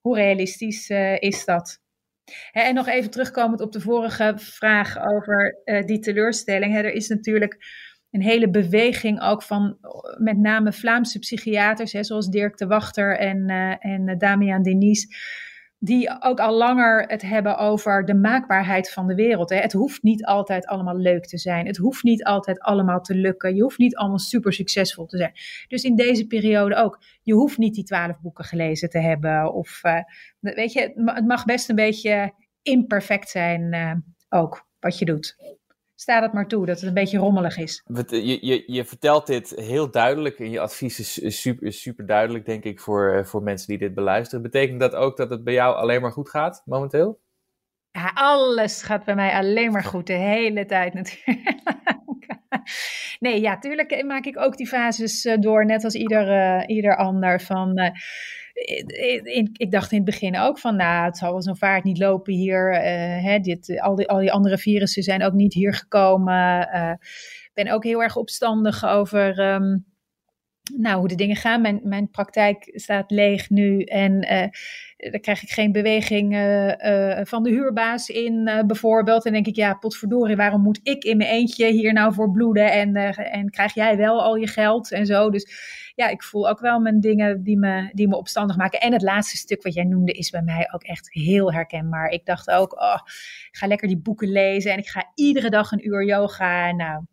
hoe 0.00 0.16
realistisch 0.16 0.90
is 1.18 1.44
dat? 1.44 1.80
En 2.52 2.74
nog 2.74 2.88
even 2.88 3.10
terugkomend 3.10 3.60
op 3.60 3.72
de 3.72 3.80
vorige 3.80 4.32
vraag 4.36 4.96
over 4.98 5.62
die 5.86 5.98
teleurstelling. 5.98 6.76
Er 6.76 6.92
is 6.92 7.08
natuurlijk 7.08 7.58
een 8.10 8.22
hele 8.22 8.50
beweging 8.50 9.20
ook 9.20 9.42
van 9.42 9.78
met 10.18 10.38
name 10.38 10.72
Vlaamse 10.72 11.18
psychiaters, 11.18 11.92
hè, 11.92 12.04
zoals 12.04 12.28
Dirk 12.28 12.56
de 12.58 12.66
Wachter 12.66 13.18
en, 13.18 13.50
uh, 13.50 13.84
en 13.84 14.18
Damian 14.18 14.62
Denies, 14.62 15.08
die 15.78 16.22
ook 16.22 16.40
al 16.40 16.56
langer 16.56 17.04
het 17.06 17.22
hebben 17.22 17.58
over 17.58 18.04
de 18.04 18.14
maakbaarheid 18.14 18.90
van 18.90 19.06
de 19.06 19.14
wereld. 19.14 19.50
Hè. 19.50 19.56
Het 19.56 19.72
hoeft 19.72 20.02
niet 20.02 20.24
altijd 20.24 20.66
allemaal 20.66 20.96
leuk 20.96 21.26
te 21.26 21.38
zijn. 21.38 21.66
Het 21.66 21.76
hoeft 21.76 22.02
niet 22.02 22.24
altijd 22.24 22.60
allemaal 22.60 23.00
te 23.00 23.14
lukken. 23.14 23.54
Je 23.54 23.62
hoeft 23.62 23.78
niet 23.78 23.96
allemaal 23.96 24.18
super 24.18 24.52
succesvol 24.52 25.06
te 25.06 25.16
zijn. 25.16 25.32
Dus 25.68 25.82
in 25.82 25.96
deze 25.96 26.26
periode 26.26 26.74
ook. 26.74 27.02
Je 27.22 27.34
hoeft 27.34 27.58
niet 27.58 27.74
die 27.74 27.84
twaalf 27.84 28.20
boeken 28.20 28.44
gelezen 28.44 28.90
te 28.90 28.98
hebben. 28.98 29.52
Of 29.52 29.80
uh, 29.84 30.00
weet 30.40 30.72
je, 30.72 30.80
het 31.04 31.26
mag 31.26 31.44
best 31.44 31.68
een 31.68 31.74
beetje 31.74 32.32
imperfect 32.62 33.28
zijn 33.28 33.74
uh, 33.74 33.92
ook, 34.28 34.66
wat 34.80 34.98
je 34.98 35.04
doet 35.04 35.58
sta 36.00 36.20
dat 36.20 36.32
maar 36.32 36.46
toe, 36.46 36.66
dat 36.66 36.78
het 36.78 36.88
een 36.88 36.94
beetje 36.94 37.18
rommelig 37.18 37.56
is. 37.56 37.84
Je, 38.06 38.46
je, 38.46 38.62
je 38.66 38.84
vertelt 38.84 39.26
dit 39.26 39.52
heel 39.56 39.90
duidelijk 39.90 40.38
en 40.38 40.50
je 40.50 40.60
advies 40.60 41.20
is 41.20 41.40
super, 41.40 41.72
super 41.72 42.06
duidelijk, 42.06 42.46
denk 42.46 42.64
ik, 42.64 42.80
voor, 42.80 43.12
eh, 43.12 43.24
voor 43.24 43.42
mensen 43.42 43.68
die 43.68 43.78
dit 43.78 43.94
beluisteren. 43.94 44.42
Betekent 44.42 44.80
dat 44.80 44.94
ook 44.94 45.16
dat 45.16 45.30
het 45.30 45.44
bij 45.44 45.54
jou 45.54 45.76
alleen 45.76 46.00
maar 46.00 46.12
goed 46.12 46.28
gaat, 46.28 46.62
momenteel? 46.64 47.20
Ja, 47.90 48.10
alles 48.14 48.82
gaat 48.82 49.04
bij 49.04 49.14
mij 49.14 49.32
alleen 49.32 49.72
maar 49.72 49.84
goed, 49.84 50.06
de 50.06 50.12
hele 50.12 50.66
tijd 50.66 50.94
natuurlijk. 50.94 51.54
nee, 53.18 53.40
ja, 53.40 53.58
tuurlijk 53.58 54.04
maak 54.04 54.24
ik 54.24 54.38
ook 54.38 54.56
die 54.56 54.68
fases 54.68 55.24
eh, 55.24 55.38
door, 55.38 55.66
net 55.66 55.84
als 55.84 55.94
ieder, 55.94 56.28
uh, 56.28 56.62
ieder 56.66 56.96
ander. 56.96 57.40
Van, 57.40 57.78
uh, 57.78 57.90
ik 59.52 59.70
dacht 59.70 59.90
in 59.90 59.96
het 59.96 60.06
begin 60.06 60.38
ook 60.38 60.58
van, 60.58 60.76
nou, 60.76 61.04
het 61.04 61.16
zal 61.16 61.32
wel 61.32 61.42
zo'n 61.42 61.56
vaart 61.56 61.84
niet 61.84 61.98
lopen 61.98 62.32
hier. 62.32 62.72
Uh, 62.72 62.80
hè, 63.24 63.38
dit, 63.38 63.80
al, 63.80 63.94
die, 63.94 64.08
al 64.08 64.18
die 64.18 64.32
andere 64.32 64.58
virussen 64.58 65.02
zijn 65.02 65.22
ook 65.22 65.32
niet 65.32 65.54
hier 65.54 65.74
gekomen. 65.74 66.60
Ik 67.44 67.50
ben 67.54 67.72
ook 67.72 67.84
heel 67.84 68.02
erg 68.02 68.16
opstandig 68.16 68.86
over 68.86 69.38
um, 69.38 69.84
nou, 70.76 70.98
hoe 70.98 71.08
de 71.08 71.14
dingen 71.14 71.36
gaan. 71.36 71.60
Mijn, 71.60 71.80
mijn 71.82 72.10
praktijk 72.10 72.70
staat 72.74 73.10
leeg 73.10 73.50
nu 73.50 73.82
en 73.82 74.12
uh, 74.12 75.10
daar 75.10 75.20
krijg 75.20 75.42
ik 75.42 75.50
geen 75.50 75.72
beweging 75.72 76.34
van 77.28 77.42
de 77.42 77.50
huurbaas 77.50 78.08
in, 78.08 78.64
bijvoorbeeld. 78.66 79.26
En 79.26 79.32
denk 79.32 79.46
ik, 79.46 79.56
ja, 79.56 79.74
potverdorie, 79.74 80.36
waarom 80.36 80.62
moet 80.62 80.80
ik 80.82 81.04
in 81.04 81.16
mijn 81.16 81.30
eentje 81.30 81.66
hier 81.66 81.92
nou 81.92 82.14
voor 82.14 82.30
bloeden 82.30 82.72
en, 82.72 82.94
en 83.14 83.50
krijg 83.50 83.74
jij 83.74 83.96
wel 83.96 84.22
al 84.22 84.36
je 84.36 84.46
geld 84.46 84.92
en 84.92 85.06
zo. 85.06 85.30
Dus 85.30 85.46
ja, 86.00 86.08
ik 86.08 86.22
voel 86.22 86.48
ook 86.48 86.60
wel 86.60 86.80
mijn 86.80 87.00
dingen 87.00 87.42
die 87.42 87.58
me, 87.58 87.90
die 87.92 88.08
me 88.08 88.16
opstandig 88.16 88.56
maken. 88.56 88.80
En 88.80 88.92
het 88.92 89.02
laatste 89.02 89.36
stuk 89.36 89.62
wat 89.62 89.74
jij 89.74 89.84
noemde 89.84 90.12
is 90.12 90.30
bij 90.30 90.42
mij 90.42 90.68
ook 90.72 90.82
echt 90.82 91.12
heel 91.12 91.52
herkenbaar. 91.52 92.08
Ik 92.08 92.24
dacht 92.24 92.50
ook, 92.50 92.80
oh, 92.80 92.98
ik 93.50 93.56
ga 93.56 93.66
lekker 93.66 93.88
die 93.88 93.98
boeken 93.98 94.28
lezen 94.28 94.72
en 94.72 94.78
ik 94.78 94.88
ga 94.88 95.10
iedere 95.14 95.50
dag 95.50 95.72
een 95.72 95.86
uur 95.86 96.04
yoga. 96.04 96.72
Nou, 96.72 97.04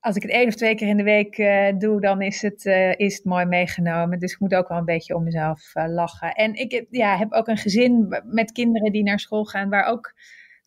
als 0.00 0.16
ik 0.16 0.22
het 0.22 0.30
één 0.30 0.46
of 0.46 0.54
twee 0.54 0.74
keer 0.74 0.88
in 0.88 0.96
de 0.96 1.02
week 1.02 1.38
uh, 1.38 1.78
doe, 1.78 2.00
dan 2.00 2.22
is 2.22 2.42
het, 2.42 2.64
uh, 2.64 2.94
is 2.94 3.16
het 3.16 3.24
mooi 3.24 3.44
meegenomen. 3.44 4.18
Dus 4.18 4.32
ik 4.32 4.40
moet 4.40 4.54
ook 4.54 4.68
wel 4.68 4.78
een 4.78 4.84
beetje 4.84 5.14
om 5.14 5.22
mezelf 5.22 5.74
uh, 5.74 5.84
lachen. 5.88 6.32
En 6.32 6.54
ik 6.54 6.86
ja, 6.90 7.16
heb 7.16 7.32
ook 7.32 7.48
een 7.48 7.56
gezin 7.56 8.22
met 8.24 8.52
kinderen 8.52 8.92
die 8.92 9.02
naar 9.02 9.20
school 9.20 9.44
gaan, 9.44 9.68
waar 9.68 9.84
ook 9.84 10.14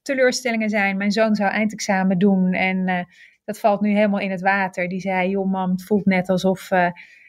teleurstellingen 0.02 0.70
zijn. 0.70 0.98
Mijn 0.98 1.12
zoon 1.12 1.36
zou 1.36 1.52
eindexamen 1.52 2.18
doen 2.18 2.54
en 2.54 3.08
dat 3.46 3.60
valt 3.60 3.82
nu 3.82 3.90
helemaal 3.94 4.20
in 4.20 4.32
het 4.32 4.42
water. 4.42 4.88
Die 4.88 5.00
zei, 5.00 5.30
joh 5.30 5.52
mam, 5.52 5.72
het 5.72 5.84
voelt 5.84 6.06
net 6.06 6.30
alsof 6.30 6.72
uh, 6.72 6.88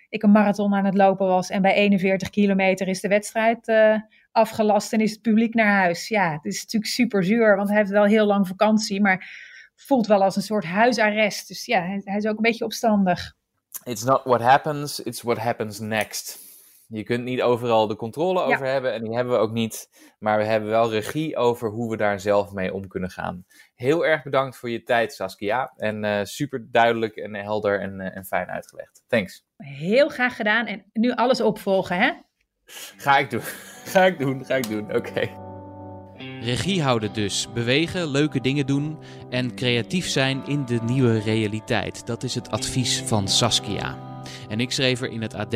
ik 0.09 0.23
een 0.23 0.31
marathon 0.31 0.75
aan 0.75 0.85
het 0.85 0.95
lopen 0.95 1.27
was. 1.27 1.51
En 1.51 1.63
bij 1.63 1.75
41 1.75 2.31
kilometer 2.31 2.89
is 2.89 3.01
de 3.01 3.09
wedstrijd 3.09 3.69
uh, 3.69 3.97
afgelast 4.33 4.93
en 4.93 5.01
is 5.01 5.11
het 5.11 5.23
publiek 5.23 5.55
naar 5.55 5.81
huis. 5.81 6.09
Ja, 6.09 6.33
het 6.33 6.45
is 6.45 6.63
natuurlijk 6.63 6.93
super 6.93 7.25
zuur, 7.25 7.57
want 7.57 7.69
hij 7.69 7.79
heeft 7.79 7.91
wel 7.91 8.05
heel 8.05 8.27
lang 8.27 8.49
vakantie. 8.49 9.01
Maar 9.01 9.29
voelt 9.77 10.07
wel 10.07 10.23
als 10.23 10.37
een 10.37 10.43
soort 10.43 10.65
huisarrest. 10.65 11.49
Dus 11.49 11.67
ja, 11.67 11.81
hij, 11.81 12.01
hij 12.05 12.17
is 12.17 12.27
ook 12.27 12.37
een 12.37 12.43
beetje 12.43 12.65
opstandig. 12.65 13.35
It's 13.85 14.05
not 14.05 14.21
what 14.25 14.41
happens, 14.41 15.01
it's 15.01 15.23
what 15.23 15.39
happens 15.39 15.79
next. 15.79 16.44
Je 16.89 17.03
kunt 17.03 17.25
niet 17.25 17.43
overal 17.43 17.87
de 17.87 17.97
controle 17.97 18.43
over 18.43 18.67
hebben 18.67 18.93
en 18.93 19.05
die 19.05 19.15
hebben 19.15 19.35
we 19.35 19.41
ook 19.41 19.53
niet. 19.53 19.89
Maar 20.19 20.39
we 20.39 20.45
hebben 20.45 20.71
wel 20.71 20.91
regie 20.91 21.37
over 21.37 21.71
hoe 21.71 21.91
we 21.91 21.97
daar 21.97 22.21
zelf 22.21 22.53
mee 22.53 22.75
om 22.75 22.89
kunnen 22.89 23.11
gaan. 23.11 23.45
Heel 23.75 24.07
erg 24.07 24.23
bedankt 24.23 24.57
voor 24.57 24.71
je 24.71 24.83
tijd, 24.83 25.13
Saskia. 25.13 25.73
En 25.77 26.05
uh, 26.05 26.21
super 26.23 26.67
duidelijk 26.71 27.17
en 27.17 27.35
helder 27.35 27.81
en, 27.81 28.01
uh, 28.01 28.17
en 28.17 28.25
fijn 28.25 28.49
uitgelegd. 28.49 29.05
Thanks. 29.09 29.47
Heel 29.57 30.09
graag 30.09 30.37
gedaan. 30.37 30.67
En 30.67 30.85
nu 30.93 31.13
alles 31.13 31.41
opvolgen, 31.41 31.99
hè? 31.99 32.13
Ga 32.97 33.19
ik 33.19 33.31
doen. 33.31 33.43
Ga 33.95 34.05
ik 34.05 34.19
doen, 34.19 34.45
ga 34.45 34.55
ik 34.55 34.69
doen. 34.69 34.95
Oké. 34.95 35.31
Regie 36.41 36.83
houden 36.83 37.13
dus, 37.13 37.53
bewegen, 37.53 38.07
leuke 38.07 38.41
dingen 38.41 38.67
doen 38.67 38.99
en 39.31 39.55
creatief 39.55 40.09
zijn 40.09 40.47
in 40.47 40.65
de 40.65 40.79
nieuwe 40.83 41.19
realiteit. 41.19 42.07
Dat 42.07 42.23
is 42.23 42.35
het 42.35 42.51
advies 42.51 43.03
van 43.03 43.29
Saskia. 43.29 44.14
En 44.49 44.61
ik 44.61 44.71
schreef 44.71 45.01
er 45.01 45.11
in 45.11 45.23
het 45.23 45.35
AD 45.35 45.55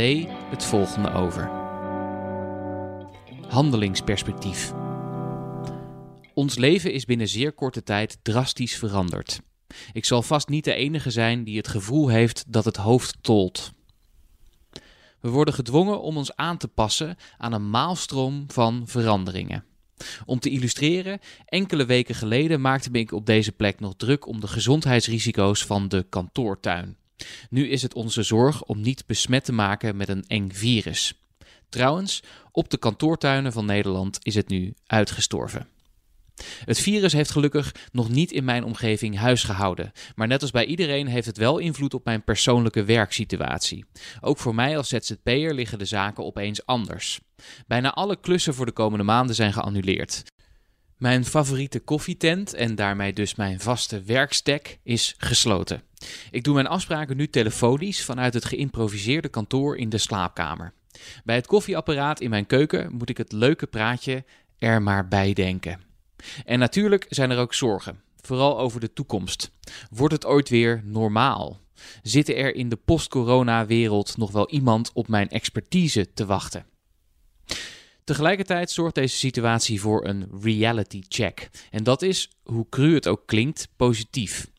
het 0.50 0.64
volgende 0.64 1.12
over. 1.12 1.50
Handelingsperspectief. 3.48 4.72
Ons 6.34 6.56
leven 6.56 6.92
is 6.92 7.04
binnen 7.04 7.28
zeer 7.28 7.52
korte 7.52 7.82
tijd 7.82 8.18
drastisch 8.22 8.76
veranderd. 8.76 9.40
Ik 9.92 10.04
zal 10.04 10.22
vast 10.22 10.48
niet 10.48 10.64
de 10.64 10.74
enige 10.74 11.10
zijn 11.10 11.44
die 11.44 11.56
het 11.56 11.68
gevoel 11.68 12.08
heeft 12.08 12.44
dat 12.52 12.64
het 12.64 12.76
hoofd 12.76 13.16
tolt. 13.20 13.72
We 15.20 15.28
worden 15.28 15.54
gedwongen 15.54 16.00
om 16.00 16.16
ons 16.16 16.36
aan 16.36 16.56
te 16.56 16.68
passen 16.68 17.16
aan 17.36 17.52
een 17.52 17.70
maalstroom 17.70 18.44
van 18.46 18.82
veranderingen. 18.86 19.64
Om 20.24 20.38
te 20.38 20.50
illustreren, 20.50 21.18
enkele 21.44 21.86
weken 21.86 22.14
geleden 22.14 22.60
maakte 22.60 22.90
ik 22.92 23.12
op 23.12 23.26
deze 23.26 23.52
plek 23.52 23.80
nog 23.80 23.94
druk 23.96 24.26
om 24.26 24.40
de 24.40 24.48
gezondheidsrisico's 24.48 25.64
van 25.64 25.88
de 25.88 26.06
kantoortuin. 26.08 26.96
Nu 27.50 27.68
is 27.68 27.82
het 27.82 27.94
onze 27.94 28.22
zorg 28.22 28.64
om 28.64 28.80
niet 28.80 29.06
besmet 29.06 29.44
te 29.44 29.52
maken 29.52 29.96
met 29.96 30.08
een 30.08 30.24
eng 30.26 30.50
virus. 30.52 31.14
Trouwens, 31.68 32.22
op 32.52 32.70
de 32.70 32.78
kantoortuinen 32.78 33.52
van 33.52 33.66
Nederland 33.66 34.18
is 34.22 34.34
het 34.34 34.48
nu 34.48 34.74
uitgestorven. 34.86 35.68
Het 36.64 36.78
virus 36.78 37.12
heeft 37.12 37.30
gelukkig 37.30 37.74
nog 37.92 38.08
niet 38.08 38.32
in 38.32 38.44
mijn 38.44 38.64
omgeving 38.64 39.16
huis 39.16 39.42
gehouden, 39.42 39.92
maar 40.14 40.26
net 40.26 40.42
als 40.42 40.50
bij 40.50 40.64
iedereen 40.64 41.06
heeft 41.06 41.26
het 41.26 41.36
wel 41.36 41.58
invloed 41.58 41.94
op 41.94 42.04
mijn 42.04 42.24
persoonlijke 42.24 42.84
werksituatie. 42.84 43.84
Ook 44.20 44.38
voor 44.38 44.54
mij 44.54 44.76
als 44.76 44.88
ZZP'er 44.88 45.54
liggen 45.54 45.78
de 45.78 45.84
zaken 45.84 46.24
opeens 46.24 46.66
anders. 46.66 47.20
Bijna 47.66 47.94
alle 47.94 48.20
klussen 48.20 48.54
voor 48.54 48.66
de 48.66 48.72
komende 48.72 49.04
maanden 49.04 49.34
zijn 49.34 49.52
geannuleerd. 49.52 50.22
Mijn 50.98 51.24
favoriete 51.24 51.80
koffietent 51.80 52.54
en 52.54 52.74
daarmee 52.74 53.12
dus 53.12 53.34
mijn 53.34 53.60
vaste 53.60 54.02
werkstek 54.02 54.78
is 54.82 55.14
gesloten. 55.18 55.82
Ik 56.30 56.44
doe 56.44 56.54
mijn 56.54 56.66
afspraken 56.66 57.16
nu 57.16 57.28
telefonisch 57.28 58.04
vanuit 58.04 58.34
het 58.34 58.44
geïmproviseerde 58.44 59.28
kantoor 59.28 59.76
in 59.76 59.88
de 59.88 59.98
slaapkamer. 59.98 60.72
Bij 61.24 61.36
het 61.36 61.46
koffieapparaat 61.46 62.20
in 62.20 62.30
mijn 62.30 62.46
keuken 62.46 62.92
moet 62.92 63.08
ik 63.08 63.16
het 63.16 63.32
leuke 63.32 63.66
praatje 63.66 64.24
er 64.58 64.82
maar 64.82 65.08
bij 65.08 65.32
denken. 65.32 65.80
En 66.44 66.58
natuurlijk 66.58 67.06
zijn 67.08 67.30
er 67.30 67.38
ook 67.38 67.54
zorgen, 67.54 68.00
vooral 68.20 68.58
over 68.58 68.80
de 68.80 68.92
toekomst. 68.92 69.50
Wordt 69.90 70.14
het 70.14 70.26
ooit 70.26 70.48
weer 70.48 70.82
normaal? 70.84 71.60
Zit 72.02 72.28
er 72.28 72.54
in 72.54 72.68
de 72.68 72.76
post-corona-wereld 72.76 74.16
nog 74.16 74.30
wel 74.30 74.50
iemand 74.50 74.92
op 74.92 75.08
mijn 75.08 75.28
expertise 75.28 76.12
te 76.12 76.26
wachten? 76.26 76.66
Tegelijkertijd 78.08 78.70
zorgt 78.70 78.94
deze 78.94 79.16
situatie 79.16 79.80
voor 79.80 80.06
een 80.06 80.28
reality 80.42 81.02
check. 81.08 81.50
En 81.70 81.82
dat 81.82 82.02
is, 82.02 82.30
hoe 82.42 82.66
cru 82.70 82.94
het 82.94 83.08
ook 83.08 83.22
klinkt, 83.26 83.68
positief. 83.76 84.50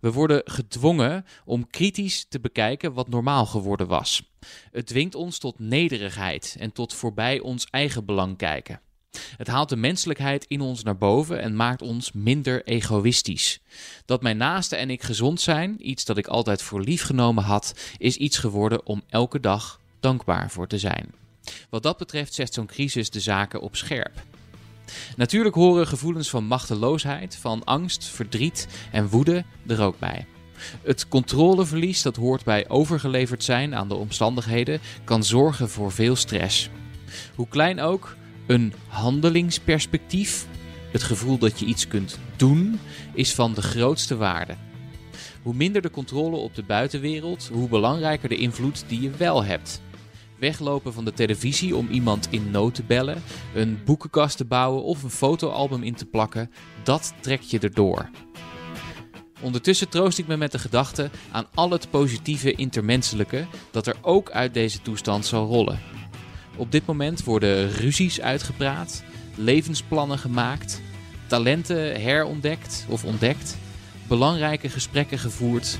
We 0.00 0.12
worden 0.12 0.42
gedwongen 0.44 1.24
om 1.44 1.70
kritisch 1.70 2.26
te 2.28 2.40
bekijken 2.40 2.92
wat 2.92 3.08
normaal 3.08 3.46
geworden 3.46 3.86
was. 3.86 4.22
Het 4.70 4.86
dwingt 4.86 5.14
ons 5.14 5.38
tot 5.38 5.58
nederigheid 5.58 6.56
en 6.58 6.72
tot 6.72 6.94
voorbij 6.94 7.40
ons 7.40 7.66
eigen 7.70 8.04
belang 8.04 8.36
kijken. 8.36 8.80
Het 9.36 9.46
haalt 9.46 9.68
de 9.68 9.76
menselijkheid 9.76 10.44
in 10.44 10.60
ons 10.60 10.82
naar 10.82 10.98
boven 10.98 11.40
en 11.40 11.56
maakt 11.56 11.82
ons 11.82 12.12
minder 12.12 12.64
egoïstisch. 12.64 13.60
Dat 14.04 14.22
mijn 14.22 14.36
naaste 14.36 14.76
en 14.76 14.90
ik 14.90 15.02
gezond 15.02 15.40
zijn, 15.40 15.88
iets 15.88 16.04
dat 16.04 16.16
ik 16.16 16.26
altijd 16.26 16.62
voor 16.62 16.80
lief 16.80 17.02
genomen 17.02 17.44
had, 17.44 17.74
is 17.98 18.16
iets 18.16 18.38
geworden 18.38 18.86
om 18.86 19.02
elke 19.08 19.40
dag 19.40 19.80
dankbaar 20.00 20.50
voor 20.50 20.66
te 20.66 20.78
zijn. 20.78 21.19
Wat 21.70 21.82
dat 21.82 21.98
betreft 21.98 22.34
zet 22.34 22.54
zo'n 22.54 22.66
crisis 22.66 23.10
de 23.10 23.20
zaken 23.20 23.60
op 23.60 23.76
scherp. 23.76 24.22
Natuurlijk 25.16 25.54
horen 25.54 25.86
gevoelens 25.86 26.30
van 26.30 26.44
machteloosheid, 26.44 27.36
van 27.36 27.64
angst, 27.64 28.04
verdriet 28.04 28.68
en 28.92 29.08
woede 29.08 29.44
er 29.66 29.80
ook 29.80 29.98
bij. 29.98 30.26
Het 30.82 31.08
controleverlies 31.08 32.02
dat 32.02 32.16
hoort 32.16 32.44
bij 32.44 32.68
overgeleverd 32.68 33.44
zijn 33.44 33.74
aan 33.74 33.88
de 33.88 33.94
omstandigheden 33.94 34.80
kan 35.04 35.24
zorgen 35.24 35.70
voor 35.70 35.92
veel 35.92 36.16
stress. 36.16 36.68
Hoe 37.34 37.48
klein 37.48 37.80
ook, 37.80 38.16
een 38.46 38.72
handelingsperspectief, 38.88 40.46
het 40.92 41.02
gevoel 41.02 41.38
dat 41.38 41.58
je 41.58 41.66
iets 41.66 41.88
kunt 41.88 42.18
doen, 42.36 42.80
is 43.14 43.34
van 43.34 43.54
de 43.54 43.62
grootste 43.62 44.16
waarde. 44.16 44.54
Hoe 45.42 45.54
minder 45.54 45.82
de 45.82 45.90
controle 45.90 46.36
op 46.36 46.54
de 46.54 46.62
buitenwereld, 46.62 47.48
hoe 47.52 47.68
belangrijker 47.68 48.28
de 48.28 48.36
invloed 48.36 48.84
die 48.88 49.00
je 49.00 49.10
wel 49.10 49.44
hebt. 49.44 49.80
Weglopen 50.40 50.92
van 50.92 51.04
de 51.04 51.12
televisie 51.12 51.76
om 51.76 51.88
iemand 51.90 52.28
in 52.30 52.50
nood 52.50 52.74
te 52.74 52.82
bellen, 52.82 53.22
een 53.54 53.78
boekenkast 53.84 54.36
te 54.36 54.44
bouwen 54.44 54.82
of 54.82 55.02
een 55.02 55.10
fotoalbum 55.10 55.82
in 55.82 55.94
te 55.94 56.06
plakken, 56.06 56.50
dat 56.82 57.14
trekt 57.20 57.50
je 57.50 57.58
erdoor. 57.58 58.10
Ondertussen 59.40 59.88
troost 59.88 60.18
ik 60.18 60.26
me 60.26 60.36
met 60.36 60.52
de 60.52 60.58
gedachte 60.58 61.10
aan 61.32 61.46
al 61.54 61.70
het 61.70 61.90
positieve 61.90 62.52
intermenselijke 62.52 63.46
dat 63.70 63.86
er 63.86 63.96
ook 64.00 64.30
uit 64.30 64.54
deze 64.54 64.82
toestand 64.82 65.26
zal 65.26 65.46
rollen. 65.46 65.78
Op 66.56 66.72
dit 66.72 66.86
moment 66.86 67.24
worden 67.24 67.70
ruzies 67.70 68.20
uitgepraat, 68.20 69.02
levensplannen 69.34 70.18
gemaakt, 70.18 70.80
talenten 71.26 72.00
herontdekt 72.00 72.86
of 72.88 73.04
ontdekt, 73.04 73.56
belangrijke 74.08 74.68
gesprekken 74.68 75.18
gevoerd, 75.18 75.78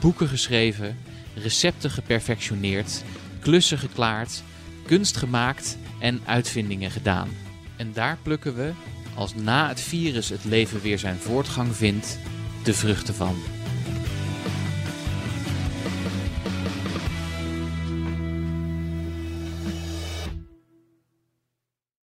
boeken 0.00 0.28
geschreven, 0.28 0.98
recepten 1.34 1.90
geperfectioneerd, 1.90 3.02
klussen 3.42 3.78
geklaard, 3.78 4.42
kunst 4.86 5.16
gemaakt 5.16 5.76
en 5.98 6.20
uitvindingen 6.24 6.90
gedaan. 6.90 7.28
En 7.76 7.92
daar 7.92 8.18
plukken 8.22 8.54
we, 8.54 8.72
als 9.14 9.34
na 9.34 9.68
het 9.68 9.80
virus 9.80 10.28
het 10.28 10.44
leven 10.44 10.80
weer 10.80 10.98
zijn 10.98 11.18
voortgang 11.18 11.76
vindt, 11.76 12.18
de 12.64 12.74
vruchten 12.74 13.14
van. 13.14 13.61